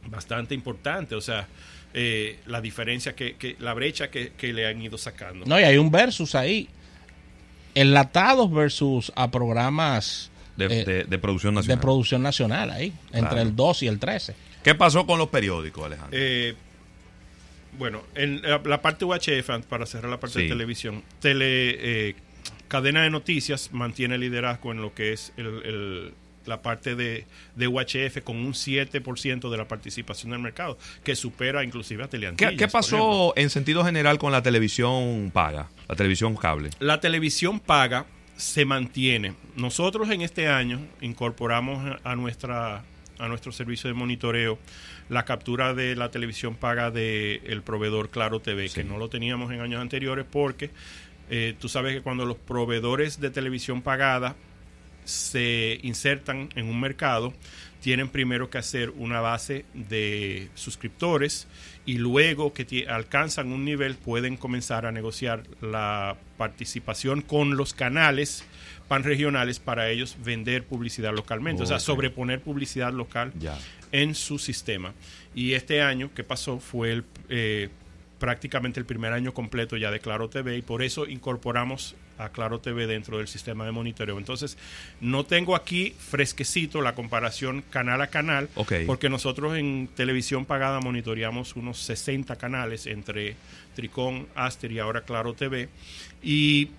bastante 0.07 0.55
importante. 0.55 1.15
O 1.15 1.21
sea, 1.21 1.49
eh, 1.95 2.41
la 2.47 2.61
diferencia, 2.61 3.15
que, 3.15 3.37
que 3.37 3.57
la 3.61 3.73
brecha 3.73 4.11
que, 4.11 4.33
que 4.37 4.53
le 4.53 4.67
han 4.67 4.81
ido 4.83 4.99
sacando. 4.99 5.47
No, 5.47 5.59
y 5.59 5.63
hay 5.63 5.79
un 5.79 5.91
versus 5.91 6.35
ahí. 6.35 6.69
Enlatados 7.81 8.51
versus 8.53 9.13
a 9.17 9.31
programas 9.31 10.31
De, 10.57 10.65
eh, 10.67 10.85
de- 10.85 11.05
de 11.05 11.19
producción 11.19 11.55
de 11.55 11.61
nacional. 11.61 11.81
producción 11.81 12.23
nacional 12.23 12.71
ahí, 12.71 12.93
entre 13.13 13.21
Claro. 13.31 13.41
el 13.43 13.55
2 13.57 13.83
y 13.85 13.87
el 13.87 13.99
13. 13.99 14.35
¿Qué 14.65 14.75
pasó 14.75 15.07
con 15.07 15.19
los 15.19 15.29
periódicos, 15.29 15.85
Alejandro? 15.87 16.11
Eh, 16.21 16.55
bueno, 17.79 18.03
en 18.17 18.43
la, 18.43 18.61
la 18.65 18.83
parte 18.83 19.05
UHF, 19.05 19.51
para 19.69 19.87
cerrar 19.87 20.11
la 20.11 20.19
parte 20.19 20.41
Sí. 20.41 20.43
de 20.43 20.49
televisión, 20.49 21.05
tele, 21.21 22.09
eh, 22.09 22.17
cadena 22.67 23.03
de 23.03 23.11
noticias 23.11 23.71
mantiene 23.73 24.19
liderazgo 24.19 24.73
en 24.73 24.83
lo 24.83 24.93
que 24.95 25.13
es 25.13 25.33
el- 25.37 25.47
el- 25.65 26.15
la 26.49 26.63
parte 26.63 26.95
de, 26.95 27.27
de 27.55 27.69
UHF 27.69 28.23
con 28.25 28.37
un 28.37 28.53
7% 28.53 29.51
de 29.51 29.57
la 29.57 29.69
participación 29.69 30.33
del 30.33 30.41
mercado, 30.41 30.79
que 31.05 31.15
supera 31.15 31.63
inclusive 31.63 32.03
a 32.03 32.07
¿Qué, 32.07 32.13
Teleantillas. 32.13 32.55
qué 32.57 32.69
pasó 32.69 33.33
en 33.37 33.51
sentido 33.51 33.85
general 33.85 34.19
con 34.19 34.33
la 34.33 34.43
televisión 34.43 35.31
paga, 35.33 35.69
la 35.89 35.95
televisión 35.95 36.37
cable? 36.37 36.71
La 36.81 37.01
televisión 37.01 37.61
paga 37.61 38.07
se 38.37 38.65
mantiene. 38.65 39.35
Nosotros 39.57 40.11
en 40.11 40.23
este 40.23 40.49
año 40.49 40.81
incorporamos 41.01 41.99
a 42.03 42.17
nuestra 42.17 42.85
a 43.19 43.27
nuestro 43.27 43.51
servicio 43.51 43.89
de 43.89 43.95
monitoreo 43.95 44.59
la 45.09 45.25
captura 45.25 45.75
de 45.75 45.97
la 45.97 46.11
televisión 46.11 46.55
paga 46.55 46.91
del 46.93 47.63
proveedor 47.63 48.11
Claro 48.11 48.41
TV, 48.41 48.69
que 48.69 48.85
no 48.85 48.97
lo 48.97 49.09
teníamos 49.09 49.53
en 49.53 49.61
años 49.61 49.81
anteriores 49.81 50.25
porque 50.31 50.71
eh, 51.31 51.55
tú 51.59 51.69
sabes 51.69 51.95
que 51.95 52.03
cuando 52.03 52.25
los 52.27 52.37
proveedores 52.37 53.21
de 53.21 53.31
televisión 53.31 53.83
pagada 53.83 54.37
se 55.09 55.81
insertan 55.83 56.51
en 56.55 56.67
un 56.67 56.79
mercado, 56.79 57.33
tienen 57.81 58.11
primero 58.11 58.51
que 58.51 58.59
hacer 58.59 58.91
una 58.91 59.21
base 59.21 59.65
de 59.73 60.51
suscriptores 60.55 61.47
y 61.87 61.97
luego 61.97 62.53
que 62.53 62.87
alcanzan 62.89 63.53
un 63.53 63.65
nivel 63.65 63.95
pueden 63.95 64.37
comenzar 64.37 64.85
a 64.85 64.93
negociar 64.93 65.45
la 65.63 66.19
participación 66.37 67.23
con 67.23 67.57
los 67.57 67.73
canales 67.73 68.45
panregionales 68.89 69.61
para 69.61 69.89
ellos 69.89 70.17
vender 70.23 70.65
publicidad 70.65 71.15
localmente, 71.15 71.63
o 71.63 71.67
sea, 71.67 71.79
sobreponer 71.79 72.41
publicidad 72.41 72.93
local 72.93 73.33
en 73.93 74.15
su 74.15 74.39
sistema. 74.39 74.93
Y 75.35 75.55
este 75.55 75.81
año 75.81 76.11
que 76.15 76.25
pasó 76.25 76.59
fue 76.59 76.93
el, 76.93 77.05
eh, 77.31 77.71
prácticamente 78.19 78.81
el 78.81 78.87
primer 78.87 79.13
año 79.13 79.33
completo 79.33 79.77
ya 79.77 79.91
de 79.91 80.01
Claro 80.01 80.29
TV 80.29 80.57
y 80.57 80.63
por 80.63 80.83
eso 80.83 81.07
incorporamos 81.07 81.95
a 82.19 82.31
Claro 82.31 82.59
TV 82.61 82.87
dentro 82.87 83.19
del 83.19 83.29
sistema 83.29 83.65
de 83.65 83.73
monitoreo. 83.73 84.19
Entonces, 84.19 84.59
no 85.01 85.25
tengo 85.25 85.55
aquí 85.55 85.95
fresquecito 85.99 86.83
la 86.83 86.95
comparación 86.95 87.63
canal 87.71 88.01
a 88.01 88.09
canal, 88.09 88.49
porque 88.87 89.09
nosotros 89.09 89.57
en 89.57 89.89
televisión 89.95 90.45
pagada 90.45 90.81
monitoreamos 90.81 91.55
unos 91.57 91.79
60 91.79 92.37
canales 92.37 92.87
entre 92.87 93.37
Tricón, 93.75 94.27
Aster 94.35 94.73
y 94.73 94.81
ahora 94.81 95.03
Claro 95.03 95.35
TV. 95.35 95.69
Y 96.23 96.71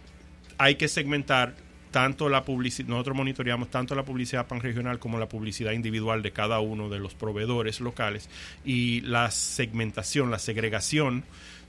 hay 0.57 0.75
que 0.75 0.89
segmentar 0.89 1.53
tanto 1.91 2.29
la 2.29 2.43
publicidad, 2.45 2.87
nosotros 2.89 3.15
monitoreamos 3.17 3.69
tanto 3.71 3.95
la 3.95 4.03
publicidad 4.03 4.47
panregional 4.47 4.99
como 4.99 5.17
la 5.19 5.27
publicidad 5.29 5.71
individual 5.71 6.21
de 6.21 6.31
cada 6.31 6.59
uno 6.59 6.89
de 6.89 6.99
los 6.99 7.13
proveedores 7.15 7.79
locales 7.81 8.29
y 8.63 9.01
la 9.01 9.31
segmentación, 9.31 10.29
la 10.31 10.39
segregación 10.39 11.23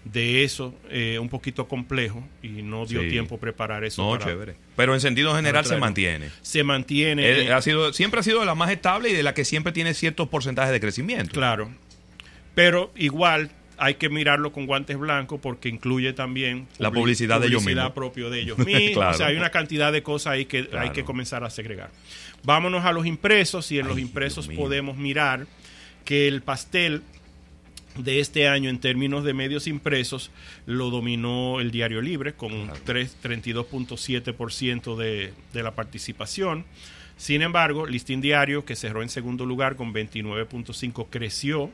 de 0.05 0.45
eso 0.45 0.75
eh, 0.89 1.19
un 1.19 1.29
poquito 1.29 1.69
complejo 1.69 2.27
y 2.43 2.49
no 2.63 2.87
dio 2.87 3.03
Sí. 3.03 3.09
tiempo 3.11 3.39
preparar 3.39 3.85
eso. 3.85 4.03
No, 4.03 4.19
para- 4.19 4.25
chévere. 4.31 4.55
Pero 4.77 4.95
en 4.95 5.01
sentido 5.01 5.35
general 5.37 5.65
se 5.67 5.77
mantiene. 5.77 6.31
Se 6.41 6.65
mantiene. 6.65 7.29
Él 7.31 7.39
eh, 7.49 7.53
ha 7.53 7.61
sido, 7.61 7.93
siempre 7.93 8.21
ha 8.21 8.23
sido 8.23 8.41
de 8.41 8.47
la 8.47 8.55
más 8.55 8.71
estable 8.71 9.11
y 9.11 9.13
de 9.13 9.23
la 9.23 9.35
que 9.35 9.45
siempre 9.45 9.73
tiene 9.73 9.93
ciertos 9.93 10.29
porcentajes 10.29 10.73
de 10.73 10.81
crecimiento. 10.81 11.33
Claro. 11.33 11.71
Pero 12.55 12.91
igual 12.97 13.51
hay 13.81 13.95
que 13.95 14.09
mirarlo 14.09 14.53
con 14.53 14.67
guantes 14.67 14.99
blancos 14.99 15.41
porque 15.43 15.69
incluye 15.69 16.13
también 16.13 16.69
La 16.79 16.91
publi- 16.91 16.95
publicidad 16.95 17.41
de 17.41 17.47
ellos 17.49 17.65
mismos. 17.65 17.93
propio 17.93 18.31
de 18.31 18.41
ellos 18.41 18.59
mismos. 18.65 18.93
Claro. 18.95 19.11
O 19.11 19.15
sea, 19.15 19.27
hay 19.29 19.37
una 19.37 19.51
cantidad 19.51 19.91
de 19.93 20.03
cosas 20.03 20.35
ahí 20.35 20.45
que 20.45 20.59
hay 20.59 20.65
Claro. 20.67 20.93
que 20.93 21.05
comenzar 21.05 21.43
a 21.45 21.51
segregar. 21.51 21.91
Vámonos 22.45 22.85
a 22.85 22.93
los 22.93 23.07
impresos 23.07 23.71
y 23.73 23.79
en 23.79 23.89
los 23.89 23.99
impresos 23.99 24.47
podemos 24.49 24.97
mirar 24.97 25.47
que 26.05 26.29
el 26.29 26.43
pastel 26.43 27.03
de 27.97 28.21
este 28.21 28.47
año 28.49 28.71
en 28.71 28.79
términos 28.79 29.25
de 29.25 29.35
medios 29.35 29.67
impresos 29.67 30.31
lo 30.65 30.91
dominó 30.91 31.61
el 31.61 31.71
Diario 31.73 32.01
Libre 32.01 32.35
con 32.35 32.53
un 32.53 32.71
tres- 32.85 33.17
32.7% 33.23 34.97
de, 34.97 35.33
de 35.53 35.63
la 35.63 35.73
participación. 35.75 36.65
Sin 37.17 37.43
embargo, 37.43 37.87
Listín 37.87 38.21
Diario, 38.21 38.65
que 38.65 38.77
cerró 38.77 39.03
en 39.03 39.09
segundo 39.11 39.45
lugar 39.45 39.77
con 39.77 39.93
29.5, 39.93 41.09
creció 41.11 41.71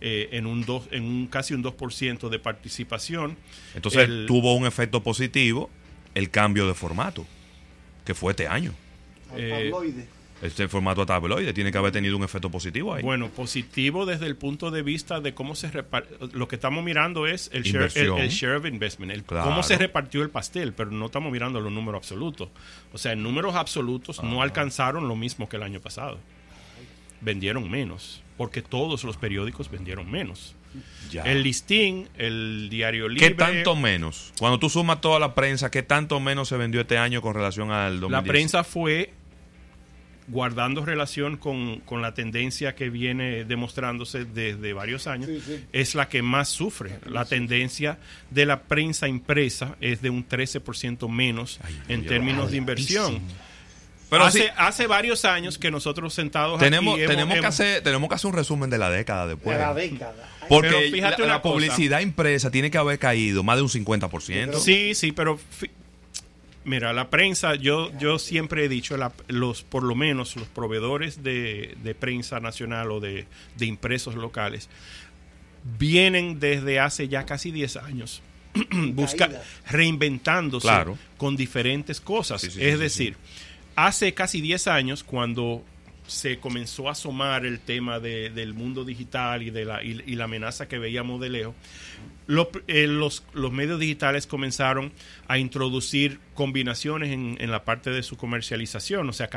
eh, 0.00 0.28
en, 0.32 0.46
un 0.46 0.64
dos, 0.64 0.84
en 0.90 1.04
un 1.04 1.26
casi 1.26 1.54
un 1.54 1.62
2% 1.62 2.28
de 2.28 2.38
participación. 2.38 3.36
Entonces 3.74 4.08
El- 4.08 4.26
tuvo 4.26 4.54
un 4.54 4.66
efecto 4.66 5.02
positivo 5.02 5.70
el 6.14 6.30
cambio 6.30 6.66
de 6.66 6.74
formato, 6.74 7.26
que 8.04 8.14
fue 8.14 8.32
este 8.32 8.48
año. 8.48 8.72
Eh, 9.36 9.70
Tabloide. 9.70 10.06
Este 10.42 10.68
formato 10.68 11.02
a 11.02 11.06
tabloide 11.06 11.52
tiene 11.52 11.70
que 11.70 11.76
haber 11.76 11.92
tenido 11.92 12.16
un 12.16 12.24
efecto 12.24 12.50
positivo 12.50 12.94
ahí. 12.94 13.02
Bueno, 13.02 13.28
positivo 13.28 14.06
desde 14.06 14.24
el 14.26 14.36
punto 14.36 14.70
de 14.70 14.80
vista 14.80 15.20
de 15.20 15.34
cómo 15.34 15.54
se 15.54 15.70
reparte. 15.70 16.14
Lo 16.32 16.48
que 16.48 16.56
estamos 16.56 16.82
mirando 16.82 17.26
es 17.26 17.50
el 17.52 17.62
share, 17.62 17.92
el, 17.94 18.30
share 18.30 18.54
of 18.56 18.64
investment, 18.64 19.12
el- 19.12 19.22
Claro. 19.22 19.50
cómo 19.50 19.62
se 19.62 19.76
repartió 19.76 20.22
el 20.22 20.30
pastel, 20.30 20.72
pero 20.72 20.90
no 20.92 21.06
estamos 21.06 21.30
mirando 21.30 21.60
los 21.60 21.70
números 21.70 21.98
absolutos. 21.98 22.48
O 22.90 22.96
sea, 22.96 23.12
en 23.12 23.22
números 23.22 23.54
absolutos 23.54 24.22
no 24.22 24.40
alcanzaron 24.40 25.08
lo 25.08 25.14
mismo 25.14 25.46
que 25.46 25.56
el 25.58 25.62
año 25.62 25.80
pasado. 25.80 26.18
Vendieron 27.20 27.70
menos, 27.70 28.22
porque 28.36 28.62
todos 28.62 29.04
los 29.04 29.16
periódicos 29.16 29.70
vendieron 29.70 30.10
menos. 30.10 30.54
Ya. 31.10 31.24
El 31.24 31.42
listín, 31.42 32.08
el 32.16 32.68
diario 32.70 33.08
libre. 33.08 33.28
¿Qué 33.28 33.34
tanto 33.34 33.74
menos? 33.74 34.32
Cuando 34.38 34.58
tú 34.58 34.70
sumas 34.70 35.00
toda 35.00 35.18
la 35.18 35.34
prensa, 35.34 35.70
¿qué 35.70 35.82
tanto 35.82 36.20
menos 36.20 36.48
se 36.48 36.56
vendió 36.56 36.82
este 36.82 36.96
año 36.96 37.20
con 37.20 37.34
relación 37.34 37.72
al 37.72 38.00
2010? 38.00 38.10
La 38.12 38.22
prensa 38.22 38.64
fue 38.64 39.12
guardando 40.30 40.84
relación 40.84 41.36
con, 41.36 41.80
con 41.80 42.02
la 42.02 42.14
tendencia 42.14 42.74
que 42.74 42.88
viene 42.88 43.44
demostrándose 43.44 44.24
desde 44.24 44.72
varios 44.72 45.06
años, 45.06 45.28
es 45.72 45.94
la 45.94 46.08
que 46.08 46.22
más 46.22 46.48
sufre. 46.48 46.98
La 47.06 47.24
tendencia 47.24 47.98
de 48.30 48.46
la 48.46 48.62
prensa 48.62 49.08
impresa 49.08 49.76
es 49.80 50.02
de 50.02 50.10
un 50.10 50.26
13% 50.26 51.08
menos 51.08 51.60
en 51.88 52.00
Dios, 52.00 52.08
términos 52.08 52.50
de 52.52 52.56
inversión. 52.56 53.20
Pero 54.10 54.24
hace, 54.24 54.40
sí, 54.40 54.48
hace 54.56 54.86
varios 54.88 55.24
años 55.24 55.56
que 55.56 55.70
nosotros 55.70 56.12
sentados 56.12 56.58
tenemos, 56.58 56.94
aquí 56.94 57.04
hemos- 57.04 57.14
tenemos, 57.16 57.38
que 57.40 57.46
hacer, 57.46 57.82
tenemos 57.82 58.08
que 58.08 58.14
hacer 58.16 58.28
un 58.28 58.36
resumen 58.36 58.68
de 58.68 58.78
la 58.78 58.90
década 58.90 59.26
después. 59.28 59.56
de 59.56 59.62
la 59.62 59.72
década. 59.72 60.28
Porque 60.48 60.68
Pero 60.68 60.80
fíjate 60.92 61.18
la, 61.22 61.24
una 61.26 61.34
la 61.34 61.42
cosa. 61.42 61.52
publicidad 61.54 62.00
impresa 62.00 62.50
tiene 62.50 62.70
que 62.72 62.78
haber 62.78 62.98
caído 62.98 63.42
más 63.44 63.56
de 63.56 63.62
un 63.62 63.68
50%. 63.68 64.58
Sí, 64.58 64.94
sí, 64.96 65.12
pero 65.12 65.38
mira, 66.64 66.92
la 66.92 67.08
prensa, 67.08 67.54
yo, 67.54 67.90
yo 67.98 68.18
siempre 68.18 68.64
he 68.64 68.68
dicho, 68.68 68.96
la- 68.96 69.12
los, 69.28 69.62
por 69.62 69.82
lo 69.84 69.94
menos 69.94 70.34
los 70.36 70.48
proveedores 70.48 71.22
de, 71.22 71.76
de 71.82 71.94
prensa 71.94 72.40
nacional 72.40 72.90
o 72.90 72.98
de, 73.00 73.26
de 73.56 73.66
impresos 73.66 74.16
locales 74.16 74.68
vienen 75.78 76.40
desde 76.40 76.80
hace 76.80 77.08
ya 77.08 77.24
casi 77.26 77.50
10 77.50 77.76
años 77.76 78.22
busca, 78.94 79.30
reinventándose 79.68 80.64
Claro. 80.66 80.98
con 81.16 81.36
diferentes 81.36 82.00
cosas. 82.00 82.40
Sí, 82.40 82.50
sí, 82.50 82.58
es 82.60 82.70
sí, 82.72 82.76
sí, 82.76 82.82
decir, 82.82 83.16
hace 83.76 84.14
casi 84.14 84.40
10 84.40 84.68
años 84.68 85.04
cuando 85.04 85.64
se 86.10 86.38
comenzó 86.38 86.88
a 86.88 86.92
asomar 86.92 87.46
el 87.46 87.60
tema 87.60 88.00
de- 88.00 88.30
del 88.30 88.52
mundo 88.52 88.84
digital 88.84 89.42
y 89.42 89.50
de 89.50 89.64
la, 89.64 89.82
y, 89.82 89.94
la 90.16 90.24
amenaza 90.24 90.66
que 90.66 90.78
veíamos 90.78 91.20
de 91.20 91.30
lejos, 91.30 91.54
eh, 92.66 92.86
los, 92.88 93.22
medios 93.52 93.78
digitales 93.78 94.26
comenzaron 94.26 94.92
a 95.28 95.38
introducir 95.38 96.18
combinaciones 96.34 97.12
en, 97.12 97.50
la 97.50 97.64
parte 97.64 97.90
de 97.90 98.02
su 98.02 98.16
comercialización. 98.16 99.08
O 99.08 99.12
sea, 99.12 99.30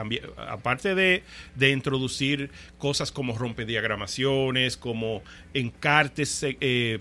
aparte 0.50 0.96
de, 0.96 1.24
de 1.56 1.70
introducir 1.72 2.50
cosas 2.80 3.12
como 3.12 3.38
rompediagramaciones, 3.38 4.75
como 4.75 5.22
encartes 5.54 6.44
eh, 6.44 7.00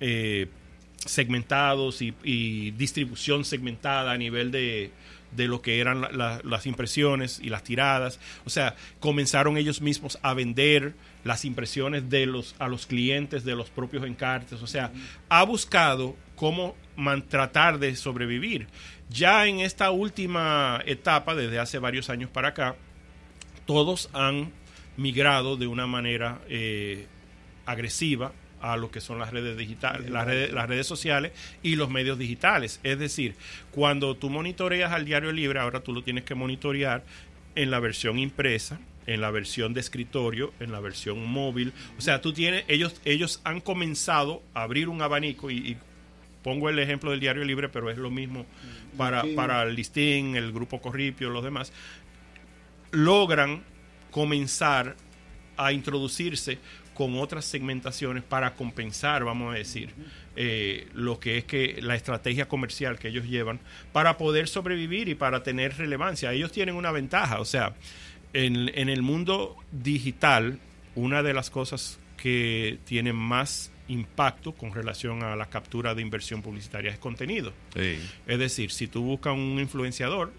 eh, 0.00 0.48
segmentados 0.96 2.00
y 2.00 2.70
distribución 2.72 3.44
segmentada 3.44 4.12
a 4.12 4.18
nivel 4.18 4.50
de, 4.50 4.92
de 5.36 5.46
lo 5.48 5.60
que 5.62 5.80
eran 5.80 6.00
la- 6.00 6.10
la- 6.12 6.40
las 6.44 6.66
impresiones 6.66 7.40
y 7.42 7.48
las 7.48 7.62
tiradas. 7.64 8.20
O 8.44 8.50
sea, 8.50 8.74
comenzaron 9.00 9.56
ellos 9.56 9.80
mismos 9.80 10.18
a 10.22 10.34
vender 10.34 10.94
las 11.24 11.44
impresiones 11.44 12.08
de 12.10 12.26
los, 12.26 12.54
a 12.58 12.68
los 12.68 12.86
clientes 12.86 13.44
de 13.44 13.56
los 13.56 13.70
propios 13.70 14.04
encartes. 14.04 14.62
O 14.62 14.66
sea, 14.66 14.92
ha 15.28 15.42
buscado 15.44 16.16
cómo 16.36 16.76
man- 16.96 17.26
tratar 17.28 17.78
de 17.78 17.96
sobrevivir. 17.96 18.66
Ya 19.10 19.46
en 19.46 19.60
esta 19.60 19.90
última 19.90 20.82
etapa, 20.86 21.34
desde 21.34 21.58
hace 21.58 21.78
varios 21.78 22.10
años 22.10 22.30
para 22.30 22.48
acá, 22.48 22.76
todos 23.66 24.10
han 24.12 24.52
migrado 24.96 25.56
de 25.56 25.66
una 25.66 25.86
manera 25.86 26.40
eh, 26.48 27.06
agresiva 27.66 28.32
a 28.64 28.78
lo 28.78 28.90
que 28.90 29.02
son 29.02 29.18
las 29.18 29.30
redes 29.30 29.58
digitales, 29.58 30.08
las 30.10 30.24
redes, 30.24 30.52
las 30.52 30.66
redes 30.66 30.86
sociales 30.86 31.32
y 31.62 31.76
los 31.76 31.90
medios 31.90 32.18
digitales. 32.18 32.80
Es 32.82 32.98
decir, 32.98 33.34
cuando 33.70 34.16
tú 34.16 34.30
monitoreas 34.30 34.92
al 34.92 35.04
diario 35.04 35.32
libre, 35.32 35.60
ahora 35.60 35.80
tú 35.80 35.92
lo 35.92 36.02
tienes 36.02 36.24
que 36.24 36.34
monitorear 36.34 37.04
en 37.56 37.70
la 37.70 37.78
versión 37.78 38.18
impresa, 38.18 38.80
en 39.06 39.20
la 39.20 39.30
versión 39.30 39.74
de 39.74 39.80
escritorio, 39.80 40.54
en 40.60 40.72
la 40.72 40.80
versión 40.80 41.26
móvil. 41.26 41.74
O 41.98 42.00
sea, 42.00 42.22
tú 42.22 42.32
tienes, 42.32 42.64
ellos, 42.68 42.98
ellos 43.04 43.42
han 43.44 43.60
comenzado 43.60 44.42
a 44.54 44.62
abrir 44.62 44.88
un 44.88 45.02
abanico 45.02 45.50
y, 45.50 45.58
y 45.58 45.76
pongo 46.42 46.70
el 46.70 46.78
ejemplo 46.78 47.10
del 47.10 47.20
diario 47.20 47.44
libre, 47.44 47.68
pero 47.68 47.90
es 47.90 47.98
lo 47.98 48.10
mismo 48.10 48.46
para, 48.96 49.24
para 49.36 49.62
el 49.64 49.74
listín, 49.74 50.36
el 50.36 50.52
grupo 50.52 50.80
Corripio, 50.80 51.28
los 51.28 51.44
demás 51.44 51.70
logran 52.92 53.62
comenzar 54.10 54.96
a 55.56 55.72
introducirse 55.72 56.58
con 56.94 57.18
otras 57.18 57.44
segmentaciones 57.44 58.22
para 58.22 58.54
compensar, 58.54 59.24
vamos 59.24 59.54
a 59.54 59.58
decir, 59.58 59.90
eh, 60.36 60.88
lo 60.94 61.18
que 61.20 61.38
es 61.38 61.44
que 61.44 61.80
la 61.82 61.94
estrategia 61.94 62.46
comercial 62.48 62.98
que 62.98 63.08
ellos 63.08 63.26
llevan 63.26 63.60
para 63.92 64.16
poder 64.16 64.48
sobrevivir 64.48 65.08
y 65.08 65.14
para 65.14 65.42
tener 65.42 65.76
relevancia. 65.76 66.32
Ellos 66.32 66.52
tienen 66.52 66.74
una 66.74 66.92
ventaja, 66.92 67.40
o 67.40 67.44
sea, 67.44 67.74
en, 68.32 68.70
en 68.74 68.88
el 68.88 69.02
mundo 69.02 69.56
digital, 69.72 70.58
una 70.94 71.22
de 71.22 71.34
las 71.34 71.50
cosas 71.50 71.98
que 72.16 72.78
tiene 72.84 73.12
más 73.12 73.70
impacto 73.88 74.52
con 74.52 74.72
relación 74.72 75.22
a 75.22 75.36
la 75.36 75.46
captura 75.46 75.94
de 75.94 76.02
inversión 76.02 76.42
publicitaria 76.42 76.90
es 76.90 76.98
contenido. 76.98 77.52
Sí. 77.74 77.98
Es 78.26 78.38
decir, 78.38 78.70
si 78.70 78.88
tú 78.88 79.02
buscas 79.02 79.34
un 79.34 79.58
influenciador, 79.60 80.32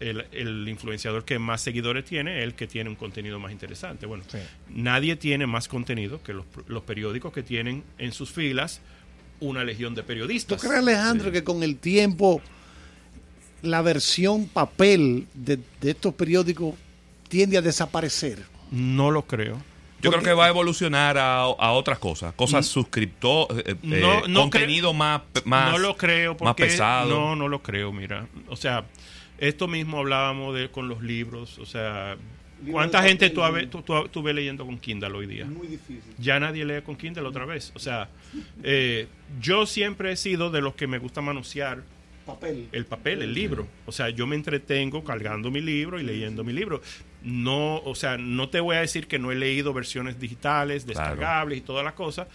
el, 0.00 0.26
el 0.32 0.68
influenciador 0.68 1.24
que 1.24 1.38
más 1.38 1.60
seguidores 1.62 2.04
tiene 2.04 2.38
es 2.38 2.44
el 2.44 2.54
que 2.54 2.66
tiene 2.66 2.90
un 2.90 2.96
contenido 2.96 3.38
más 3.38 3.52
interesante. 3.52 4.06
Bueno, 4.06 4.24
Sí. 4.28 4.38
nadie 4.68 5.16
tiene 5.16 5.46
más 5.46 5.68
contenido 5.68 6.22
que 6.22 6.32
los, 6.34 6.44
los 6.66 6.82
periódicos 6.82 7.32
que 7.32 7.42
tienen 7.42 7.82
en 7.98 8.12
sus 8.12 8.30
filas 8.30 8.80
una 9.40 9.64
legión 9.64 9.94
de 9.94 10.02
¿Tú 10.02 10.08
periodistas. 10.08 10.60
crees, 10.60 10.76
Alejandro, 10.78 11.30
que 11.32 11.44
con 11.44 11.62
el 11.62 11.76
tiempo 11.78 12.40
la 13.62 13.82
versión 13.82 14.46
papel 14.48 15.26
de, 15.34 15.58
de 15.80 15.90
estos 15.90 16.14
periódicos 16.14 16.74
tiende 17.28 17.56
a 17.58 17.62
desaparecer? 17.62 18.44
No 18.70 19.10
lo 19.10 19.22
creo. 19.26 19.56
Yo 20.02 20.10
Porque- 20.10 20.24
creo 20.24 20.34
que 20.34 20.38
va 20.38 20.46
a 20.46 20.48
evolucionar 20.50 21.16
a, 21.16 21.40
a 21.44 21.72
otras 21.72 21.98
cosas, 21.98 22.34
cosas 22.34 22.66
suscriptor, 22.66 23.46
eh, 23.66 23.70
eh, 23.70 23.76
No, 23.82 24.28
no 24.28 24.40
contenido 24.42 24.92
más, 24.92 25.22
más 25.46 25.72
no 25.72 25.78
lo 25.78 25.96
creo 25.96 26.32
más 26.32 26.38
porque 26.38 26.64
pesado. 26.66 27.08
no 27.08 27.34
no 27.36 27.48
lo 27.48 27.62
creo 27.62 27.92
mira 27.92 28.26
o 28.48 28.56
sea 28.56 28.84
esto 29.38 29.68
mismo 29.68 29.98
hablábamos 29.98 30.54
de 30.54 30.70
con 30.70 30.88
los 30.88 31.02
libros 31.02 31.58
o 31.58 31.66
sea 31.66 32.16
cuánta 32.70 33.02
gente 33.02 33.28
tú, 33.30 33.42
habe- 33.42 33.64
¿no? 33.64 33.68
tú, 33.70 33.82
tú- 33.82 34.08
tú 34.08 34.22
ves 34.22 34.34
leyendo 34.34 34.64
con 34.64 34.78
Kindle 34.78 35.08
hoy 35.12 35.26
día 35.26 35.44
Muy 35.44 35.66
difícil. 35.66 36.00
ya 36.18 36.40
nadie 36.40 36.64
lee 36.64 36.80
con 36.82 36.96
Kindle 36.96 37.24
otra 37.26 37.44
vez. 37.44 37.70
O 37.74 37.78
sea, 37.78 38.08
eh, 38.62 39.08
yo 39.40 39.66
siempre 39.66 40.12
he 40.12 40.16
sido 40.16 40.50
de 40.50 40.62
los 40.62 40.74
que 40.74 40.86
me 40.86 40.96
gusta 40.98 41.20
manosear 41.20 41.82
Papel. 42.24 42.66
el 42.72 42.86
papel, 42.86 43.20
el 43.22 43.34
libro. 43.34 43.68
O 43.84 43.92
sea, 43.92 44.08
yo 44.08 44.26
me 44.26 44.34
entretengo 44.36 45.04
cargando 45.04 45.50
mi 45.50 45.60
libro 45.60 46.00
y 46.00 46.02
leyendo 46.02 46.42
mi 46.44 46.52
libro. 46.54 46.80
No, 47.22 47.76
o 47.84 47.94
sea, 47.94 48.16
no 48.16 48.48
te 48.48 48.58
voy 48.60 48.76
a 48.76 48.80
decir 48.80 49.06
que 49.06 49.18
no 49.18 49.30
he 49.32 49.36
leído 49.36 49.72
versiones 49.74 50.18
digitales, 50.18 50.84
Claro. 50.84 50.98
descargables 51.10 51.58
y 51.58 51.60
todas 51.60 51.84
las 51.84 51.92
cosas, 51.94 52.26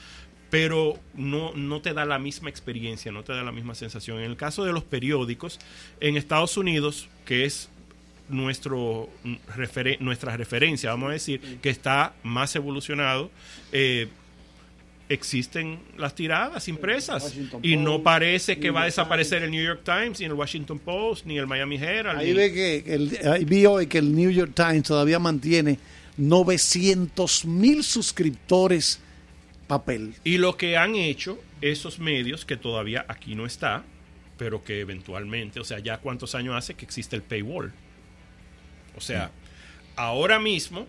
pero 0.51 0.99
no, 1.15 1.53
no 1.55 1.81
te 1.81 1.93
da 1.93 2.05
la 2.05 2.19
misma 2.19 2.49
experiencia, 2.49 3.11
no 3.11 3.23
te 3.23 3.33
da 3.33 3.41
la 3.41 3.51
misma 3.51 3.73
sensación. 3.73 4.19
En 4.19 4.25
el 4.25 4.37
caso 4.37 4.63
de 4.63 4.71
los 4.73 4.83
periódicos, 4.83 5.59
en 5.99 6.15
Estados 6.17 6.55
Unidos, 6.57 7.07
que 7.25 7.45
es 7.45 7.69
nuestro 8.29 9.09
referen- 9.57 9.97
nuestra 9.99 10.37
referencia, 10.37 10.91
vamos 10.91 11.09
a 11.09 11.13
decir, 11.13 11.41
que 11.61 11.69
está 11.69 12.13
más 12.23 12.55
evolucionado, 12.55 13.31
eh, 13.71 14.07
existen 15.09 15.79
las 15.97 16.15
tiradas 16.15 16.67
impresas 16.69 17.33
y 17.63 17.75
no 17.75 18.01
parece 18.01 18.57
que 18.59 18.71
va 18.71 18.83
a 18.83 18.85
desaparecer 18.85 19.43
el 19.43 19.51
New 19.51 19.61
York 19.63 19.81
Times, 19.83 20.19
ni 20.21 20.25
el 20.27 20.33
Washington 20.33 20.79
Post, 20.79 21.25
ni 21.25 21.37
el 21.37 21.47
Miami 21.47 21.75
Herald. 21.75 22.19
Ahí 22.19 22.27
ni- 22.27 22.33
ve 22.33 22.53
que, 22.53 22.83
que 22.85 22.93
el, 22.93 23.19
ahí 23.29 23.43
vi 23.45 23.65
hoy 23.65 23.87
que 23.87 23.97
el 23.97 24.15
New 24.15 24.29
York 24.29 24.51
Times 24.55 24.83
todavía 24.83 25.19
mantiene 25.19 25.79
900 26.17 27.45
mil 27.45 27.83
suscriptores 27.83 28.99
papel. 29.71 30.13
Y 30.25 30.37
lo 30.37 30.57
que 30.57 30.75
han 30.77 30.95
hecho 30.95 31.39
esos 31.61 31.99
medios, 31.99 32.43
que 32.45 32.57
todavía 32.57 33.05
aquí 33.07 33.35
no 33.35 33.45
está, 33.45 33.83
pero 34.37 34.63
que 34.63 34.81
eventualmente, 34.81 35.59
o 35.59 35.63
sea, 35.63 35.79
ya 35.79 35.97
cuántos 35.99 36.35
años 36.35 36.55
hace 36.55 36.73
que 36.73 36.83
existe 36.83 37.15
el 37.15 37.21
paywall. 37.21 37.71
O 38.97 39.01
sea, 39.01 39.31
ahora 39.95 40.39
mismo, 40.39 40.87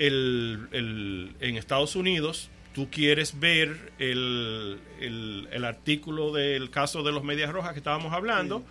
el, 0.00 0.68
el- 0.72 1.34
en 1.40 1.56
Estados 1.56 1.94
Unidos, 1.94 2.50
tú 2.74 2.88
quieres 2.90 3.38
ver 3.38 3.92
el, 3.98 4.78
el- 5.00 5.48
el 5.52 5.64
artículo 5.64 6.32
del 6.32 6.70
caso 6.70 7.02
de 7.04 7.12
los 7.12 7.22
Medias 7.22 7.50
Rojas 7.52 7.72
que 7.74 7.78
estábamos 7.78 8.12
hablando, 8.12 8.64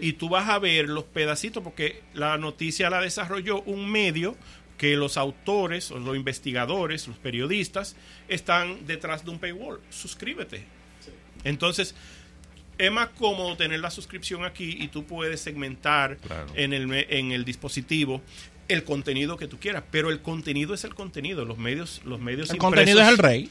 y 0.00 0.14
tú 0.14 0.28
vas 0.28 0.48
a 0.48 0.58
ver 0.58 0.88
los 0.88 1.04
pedacitos, 1.04 1.62
porque 1.62 2.02
la 2.14 2.36
noticia 2.38 2.90
la 2.90 3.00
desarrolló 3.00 3.62
un 3.62 3.90
medio 3.90 4.36
que 4.78 4.96
los 4.96 5.16
autores, 5.16 5.90
o 5.90 5.98
los 5.98 6.16
investigadores, 6.16 7.06
los 7.08 7.16
periodistas, 7.18 7.96
están 8.28 8.86
detrás 8.86 9.24
de 9.24 9.30
un 9.30 9.38
paywall. 9.38 9.80
Suscríbete. 9.90 10.64
Entonces, 11.44 11.94
es 12.78 12.90
más 12.90 13.08
cómodo 13.10 13.56
tener 13.56 13.80
la 13.80 13.90
suscripción 13.90 14.44
aquí 14.44 14.76
y 14.80 14.88
tú 14.88 15.04
puedes 15.04 15.40
segmentar 15.40 16.16
Claro. 16.18 16.46
en, 16.54 16.72
el, 16.72 16.86
me- 16.88 17.06
en 17.08 17.32
el 17.32 17.44
dispositivo 17.44 18.20
el 18.66 18.82
contenido 18.82 19.36
que 19.36 19.46
tú 19.46 19.58
quieras. 19.60 19.84
Pero 19.90 20.10
el 20.10 20.22
contenido 20.22 20.72
es 20.74 20.84
el 20.84 20.94
contenido. 20.94 21.44
Los 21.44 21.58
medios, 21.58 22.00
los 22.04 22.18
medios 22.18 22.48
El 22.50 22.56
contenido 22.56 23.00
es 23.02 23.08
el 23.08 23.18
rey. 23.18 23.50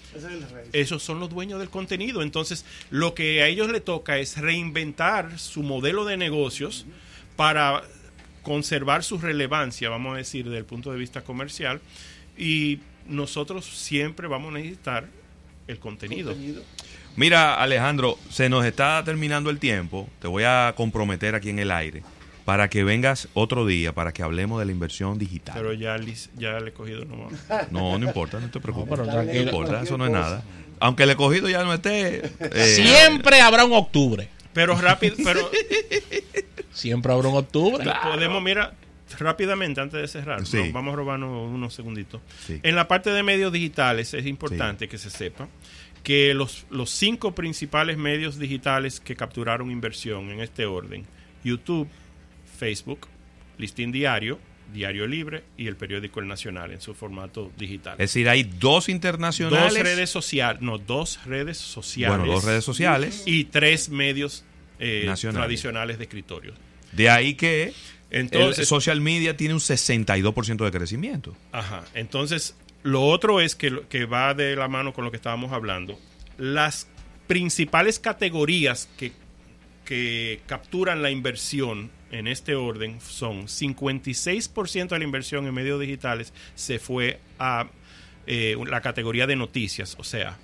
esos 0.74 1.04
son 1.04 1.20
los 1.20 1.30
dueños 1.30 1.60
del 1.60 1.70
contenido. 1.70 2.22
Entonces, 2.24 2.66
lo 2.90 3.14
que 3.14 3.44
a 3.44 3.48
ellos 3.48 3.70
le 3.72 3.80
toca 3.80 4.18
es 4.18 4.38
reinventar 4.40 5.38
su 5.40 5.62
modelo 5.64 6.04
de 6.04 6.18
negocios 6.18 6.86
para 7.36 7.84
conservar 8.44 9.04
su 9.04 9.18
relevancia, 9.18 9.90
vamos 9.90 10.14
a 10.14 10.18
decir, 10.18 10.46
desde 10.46 10.60
el 10.60 10.66
punto 10.66 10.92
de 10.92 11.00
vista 11.00 11.22
comercial. 11.22 11.82
Y 12.38 12.80
nosotros 13.08 13.66
siempre 13.66 14.28
vamos 14.28 14.54
a 14.54 14.58
necesitar 14.58 15.08
el 15.68 15.80
contenido. 15.80 16.36
Mira, 17.16 17.62
Alejandro, 17.62 18.18
se 18.30 18.50
nos 18.50 18.66
está 18.66 19.02
terminando 19.04 19.50
el 19.50 19.60
tiempo. 19.60 20.10
Te 20.20 20.28
voy 20.28 20.44
a 20.44 20.74
comprometer 20.76 21.36
aquí 21.36 21.50
en 21.50 21.60
el 21.60 21.72
aire 21.72 22.04
para 22.44 22.70
que 22.70 22.84
vengas 22.84 23.30
otro 23.34 23.66
día 23.66 23.94
para 23.94 24.12
que 24.12 24.22
hablemos 24.24 24.60
de 24.60 24.66
la 24.66 24.72
inversión 24.72 25.18
digital. 25.18 25.56
Pero 25.56 25.74
ya, 25.74 25.96
ya 26.36 26.60
le 26.60 26.70
he 26.70 26.74
cogido 26.74 27.06
nomás. 27.06 27.34
no, 27.72 27.98
no 27.98 28.06
importa, 28.08 28.40
no 28.40 28.50
te 28.50 28.60
preocupes. 28.60 28.98
No, 29.00 29.06
pero 29.06 29.24
No, 29.24 29.34
importa, 29.34 29.82
eso 29.84 29.98
no 29.98 30.06
es 30.06 30.12
nada. 30.12 30.44
Aunque 30.80 31.04
el 31.04 31.12
escogido 31.12 31.48
ya 31.48 31.64
no 31.64 31.74
esté. 31.74 32.26
eh, 32.40 32.66
Siempre 32.76 33.40
habrá 33.40 33.64
un 33.64 33.74
octubre. 33.74 34.28
Pero 34.54 34.76
rápido, 34.80 35.16
pero 35.24 35.50
Siempre 36.72 37.12
habrá 37.14 37.28
un 37.30 37.38
octubre. 37.38 37.84
podemos, 38.04 38.42
mira, 38.42 38.74
rápidamente 39.20 39.80
antes 39.82 40.02
de 40.02 40.08
cerrar, 40.08 40.46
Sí. 40.46 40.58
no, 40.58 40.72
vamos 40.74 40.94
a 40.94 40.98
robarnos 40.98 41.52
unos 41.52 41.74
segunditos. 41.74 42.22
Sí. 42.46 42.60
En 42.64 42.76
la 42.76 42.88
parte 42.88 43.12
de 43.12 43.22
medios 43.24 43.52
digitales 43.54 44.14
es 44.14 44.26
importante 44.26 44.88
que 44.88 44.98
se 44.98 45.10
sepa 45.10 45.48
que 46.04 46.34
los, 46.34 46.66
los 46.70 46.90
cinco 46.90 47.34
principales 47.34 47.98
medios 47.98 48.38
digitales 48.40 49.00
que 49.00 49.16
capturaron 49.16 49.72
inversión 49.72 50.30
en 50.32 50.42
este 50.42 50.66
orden, 50.66 51.06
YouTube, 51.44 51.88
Facebook, 52.58 53.08
Listín 53.58 53.92
Diario, 53.92 54.40
Diario 54.74 55.08
Libre 55.08 55.44
y 55.58 55.68
el 55.68 55.76
periódico 55.76 56.20
El 56.20 56.28
Nacional 56.28 56.72
en 56.72 56.82
su 56.82 56.94
formato 56.94 57.52
digital. 57.58 57.94
Es 57.94 58.12
decir, 58.12 58.28
hay 58.28 58.44
dos 58.44 58.90
internacionales. 58.90 59.74
dos 59.74 59.84
redes 59.84 60.10
sociales, 60.10 60.62
no, 60.62 60.78
dos 60.78 61.20
redes 61.26 61.58
sociales. 61.58 62.18
bueno, 62.18 62.34
dos 62.34 62.44
redes 62.44 62.64
sociales. 62.66 63.24
Y 63.26 63.46
tres 63.46 63.90
medios 63.90 64.44
eh, 64.80 65.12
tradicionales 65.32 65.98
de 65.98 66.04
escritorio. 66.04 66.54
De 66.92 67.10
ahí 67.10 67.36
que 67.36 67.74
el 68.10 68.22
Entonces, 68.22 68.68
social 68.68 69.02
media 69.02 69.38
tiene 69.38 69.54
un 69.54 69.60
62% 69.60 70.64
de 70.64 70.72
crecimiento. 70.72 71.36
Ajá. 71.52 71.84
Entonces, 71.94 72.56
lo 72.84 73.04
otro 73.04 73.42
es 73.42 73.56
que, 73.56 73.84
que 73.90 74.06
va 74.06 74.34
de 74.34 74.56
la 74.56 74.68
mano 74.68 74.94
con 74.94 75.06
lo 75.06 75.12
que 75.12 75.18
estábamos 75.18 75.52
hablando. 75.52 75.98
Las 76.38 76.88
principales 77.28 78.00
categorías 78.00 78.90
que, 78.98 79.14
que 79.86 80.42
capturan 80.46 81.02
la 81.02 81.10
inversión 81.10 81.90
en 82.14 82.28
este 82.28 82.56
orden 82.56 83.00
son 83.02 83.48
56% 83.48 84.88
de 84.90 85.00
la 85.00 85.04
inversión 85.04 85.46
en 85.48 85.54
medios 85.54 85.80
digitales 85.82 86.32
se 86.56 86.80
fue 86.80 87.20
a 87.40 87.68
eh, 88.28 88.56
la 88.68 88.82
categoría 88.82 89.28
de 89.28 89.36
noticias, 89.36 89.96
o 90.00 90.04
sea, 90.04 90.38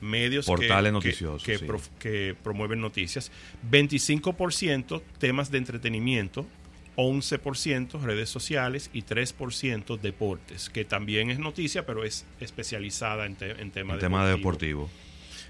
medios 0.00 0.46
Portales 0.46 0.90
que, 0.90 0.92
noticiosos, 0.92 1.42
que, 1.42 1.58
sí. 1.58 1.64
prof- 1.64 1.88
que 1.98 2.36
promueven 2.42 2.80
noticias, 2.80 3.32
25% 3.70 5.02
temas 5.18 5.50
de 5.50 5.58
entretenimiento, 5.58 6.46
11% 6.96 8.00
redes 8.02 8.28
sociales 8.28 8.90
y 8.92 9.02
3% 9.02 9.98
deportes, 9.98 10.70
que 10.70 10.84
también 10.84 11.30
es 11.30 11.38
noticia, 11.38 11.86
pero 11.86 12.04
es 12.04 12.24
especializada 12.40 13.26
en, 13.26 13.34
te- 13.36 13.60
en 13.60 13.70
tema 13.72 13.96
deportivo. 14.26 14.90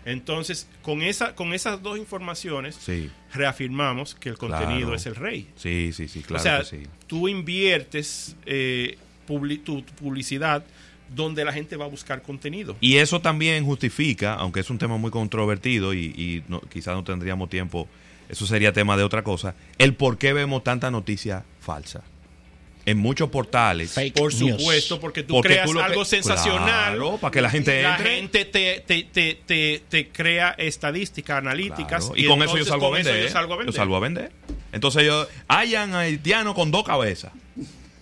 Entonces, 0.05 0.69
con, 0.83 1.03
esa, 1.03 1.35
con 1.35 1.55
esas 1.55 1.83
dos 1.83 1.99
informaciones, 1.99 2.75
Sí, 2.77 3.11
reafirmamos 3.33 4.15
que 4.15 4.29
el 4.29 4.37
contenido 4.39 4.81
Claro. 4.89 4.95
es 4.97 5.07
el 5.07 5.15
rey. 5.15 5.49
sí, 5.57 5.91
sí, 5.95 6.09
sí, 6.09 6.21
claro 6.23 6.41
o 6.41 6.43
sea, 6.43 6.59
que 6.61 6.65
sí. 6.65 6.83
tú 7.07 7.29
inviertes 7.29 8.37
eh, 8.47 8.99
publi- 9.29 9.63
tu, 9.63 9.83
tu 9.83 9.93
publicidad 9.95 10.65
donde 11.15 11.45
la 11.45 11.53
gente 11.53 11.77
va 11.77 11.85
a 11.85 11.89
buscar 11.89 12.23
contenido. 12.23 12.77
Y 12.81 12.97
eso 12.97 13.21
también 13.21 13.65
justifica, 13.65 14.35
aunque 14.35 14.61
es 14.61 14.71
un 14.71 14.79
tema 14.79 14.97
muy 14.97 15.11
controvertido 15.11 15.95
y, 15.95 16.07
y 16.07 16.43
no, 16.49 16.61
quizás 16.61 16.95
no 16.95 17.05
tendríamos 17.05 17.49
tiempo, 17.51 17.89
eso 18.29 18.47
sería 18.47 18.73
tema 18.73 18.97
de 18.97 19.05
otra 19.05 19.23
cosa, 19.23 19.55
el 19.79 19.95
por 19.95 20.19
qué 20.19 20.33
vemos 20.33 20.65
tanta 20.65 20.91
noticia 20.91 21.45
falsa. 21.61 22.03
En 22.87 22.99
muchos 22.99 23.31
portales. 23.31 23.93
Fake 23.93 24.15
Por 24.15 24.35
news. 24.35 24.59
supuesto, 24.61 25.01
porque 25.01 25.23
tú 25.23 25.35
Porque 25.35 25.49
creas 25.55 25.67
tú 25.67 25.73
lo 25.73 25.81
que- 25.81 25.87
algo 25.87 26.05
sensacional. 26.05 26.93
Claro, 26.97 27.17
para 27.19 27.31
que 27.33 27.41
la 27.41 27.49
gente 27.51 27.83
La 27.83 27.97
entre. 27.97 28.15
gente 28.17 28.45
te, 28.45 28.85
te, 28.87 29.03
te, 29.05 29.35
te, 29.47 29.83
te 29.89 30.09
crea 30.09 30.51
estadísticas 30.59 31.39
analíticas. 31.39 32.05
Claro, 32.07 32.21
Y, 32.21 32.27
con 32.27 32.43
eso 32.43 32.59
yo 32.59 32.65
salgo 32.67 32.87
a 32.87 32.91
con 32.91 32.99
eso 33.01 33.09
vender. 33.11 33.27
yo 33.27 33.33
salgo 33.33 33.53
a 33.53 33.57
Yo 33.57 33.59
vender. 33.59 33.75
salgo 33.75 33.97
a 33.97 34.01
vender. 34.01 34.33
Entonces 34.73 35.05
yo, 35.05 35.27
hayan 35.49 35.95
haitiano 35.95 36.55
con 36.55 36.71
dos 36.71 36.85
cabezas. 36.85 37.33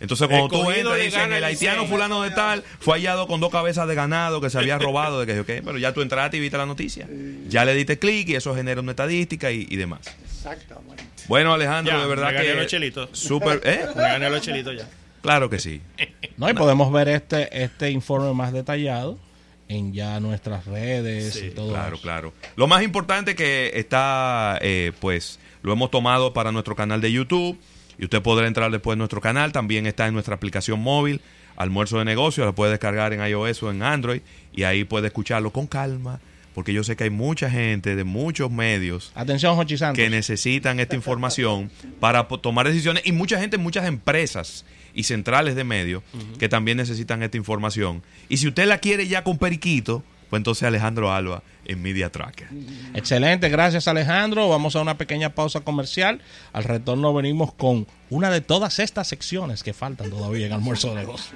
Entonces 0.00 0.26
cuando 0.26 0.48
tú 0.48 0.68
entras 0.72 0.98
dicen 1.00 1.32
el 1.32 1.44
haitiano 1.44 1.82
Licey". 1.82 1.92
fulano 1.92 2.22
de 2.22 2.30
tal 2.32 2.64
fue 2.80 2.94
hallado 2.94 3.28
con 3.28 3.38
dos 3.38 3.52
cabezas 3.52 3.86
de 3.86 3.94
ganado 3.94 4.40
que 4.40 4.50
se 4.50 4.58
había 4.58 4.76
robado 4.80 5.20
de 5.20 5.26
que 5.26 5.36
yo 5.36 5.46
qué, 5.46 5.62
pero 5.64 5.78
ya 5.78 5.92
tú 5.94 6.02
entraste 6.02 6.38
y 6.38 6.40
viste 6.40 6.58
la 6.58 6.66
noticia. 6.66 7.06
Ya 7.48 7.64
le 7.64 7.72
diste 7.74 8.00
clic 8.00 8.28
y 8.30 8.34
eso 8.34 8.52
genera 8.52 8.80
una 8.80 8.90
estadística 8.92 9.52
y, 9.52 9.64
y 9.70 9.76
demás. 9.76 10.00
Exactamente. 10.50 11.02
Bueno, 11.28 11.52
Alejandro, 11.54 11.92
Ya, 11.94 12.00
de 12.02 12.08
verdad 12.08 12.26
me 12.28 12.32
gané 12.34 12.46
que 12.48 12.54
los 12.54 12.66
chelitos. 12.66 13.08
súper, 13.12 13.60
¿eh? 13.64 13.86
Me 13.96 14.02
gané 14.02 14.30
los 14.30 14.40
chelitos 14.42 14.76
ya. 14.76 14.88
Claro 15.22 15.48
que 15.48 15.58
sí. 15.60 15.80
No, 16.36 16.50
y 16.50 16.54
podemos 16.54 16.90
ver 16.92 17.08
este, 17.08 17.62
este 17.62 17.90
informe 17.90 18.32
más 18.34 18.52
detallado 18.52 19.18
en 19.68 19.92
ya 19.92 20.18
nuestras 20.20 20.66
redes 20.66 21.34
Sí, 21.34 21.46
y 21.46 21.50
todo 21.50 21.70
Claro, 21.70 21.94
eso. 21.94 22.02
claro. 22.02 22.32
Lo 22.56 22.66
más 22.66 22.82
importante 22.82 23.34
que 23.36 23.70
está, 23.74 24.58
eh, 24.60 24.92
pues, 25.00 25.38
lo 25.62 25.72
hemos 25.72 25.90
tomado 25.92 26.32
para 26.32 26.50
nuestro 26.50 26.74
canal 26.74 27.00
de 27.00 27.12
YouTube 27.12 27.58
y 27.98 28.04
usted 28.04 28.20
podrá 28.20 28.48
entrar 28.48 28.70
después 28.72 28.94
en 28.94 28.98
nuestro 28.98 29.20
canal. 29.20 29.52
También 29.52 29.86
está 29.86 30.08
en 30.08 30.14
nuestra 30.14 30.34
aplicación 30.34 30.80
móvil, 30.80 31.20
Almuerzo 31.56 31.98
de 31.98 32.04
Negocios, 32.04 32.44
la 32.44 32.52
puede 32.52 32.72
descargar 32.72 33.12
en 33.12 33.24
iOS 33.24 33.62
o 33.62 33.70
en 33.70 33.82
Android 33.84 34.22
y 34.52 34.64
ahí 34.64 34.82
puede 34.84 35.06
escucharlo 35.06 35.52
con 35.52 35.68
calma, 35.68 36.18
porque 36.54 36.72
yo 36.72 36.84
sé 36.84 36.96
que 36.96 37.04
hay 37.04 37.10
mucha 37.10 37.50
gente 37.50 37.96
de 37.96 38.04
muchos 38.04 38.50
medios 38.50 39.12
Atención, 39.14 39.58
que 39.94 40.10
necesitan 40.10 40.80
esta 40.80 40.94
información 40.94 41.70
para 42.00 42.26
tomar 42.28 42.66
decisiones 42.66 43.02
y 43.06 43.12
mucha 43.12 43.38
gente, 43.38 43.58
muchas 43.58 43.86
empresas 43.86 44.64
y 44.94 45.04
centrales 45.04 45.54
de 45.54 45.64
medios 45.64 46.02
que 46.38 46.48
también 46.48 46.76
necesitan 46.76 47.22
esta 47.22 47.36
información. 47.36 48.02
Y 48.28 48.38
si 48.38 48.48
usted 48.48 48.66
la 48.66 48.78
quiere 48.78 49.08
ya 49.08 49.24
con 49.24 49.38
periquito, 49.38 50.02
pues 50.30 50.40
entonces 50.40 50.64
Alejandro 50.64 51.12
Alba 51.12 51.42
en 51.64 51.82
Media 51.82 52.10
Tracker. 52.10 52.48
Excelente, 52.94 53.48
gracias 53.48 53.88
Alejandro. 53.88 54.48
Vamos 54.48 54.76
a 54.76 54.80
una 54.80 54.96
pequeña 54.96 55.34
pausa 55.34 55.60
comercial. 55.60 56.20
Al 56.52 56.64
retorno 56.64 57.12
venimos 57.14 57.52
con 57.52 57.86
una 58.10 58.30
de 58.30 58.40
todas 58.40 58.78
estas 58.78 59.08
secciones 59.08 59.62
que 59.62 59.72
faltan 59.72 60.10
todavía 60.10 60.46
en 60.46 60.52
Almuerzo 60.52 60.90
de 60.90 60.96
Negocios. 60.96 61.34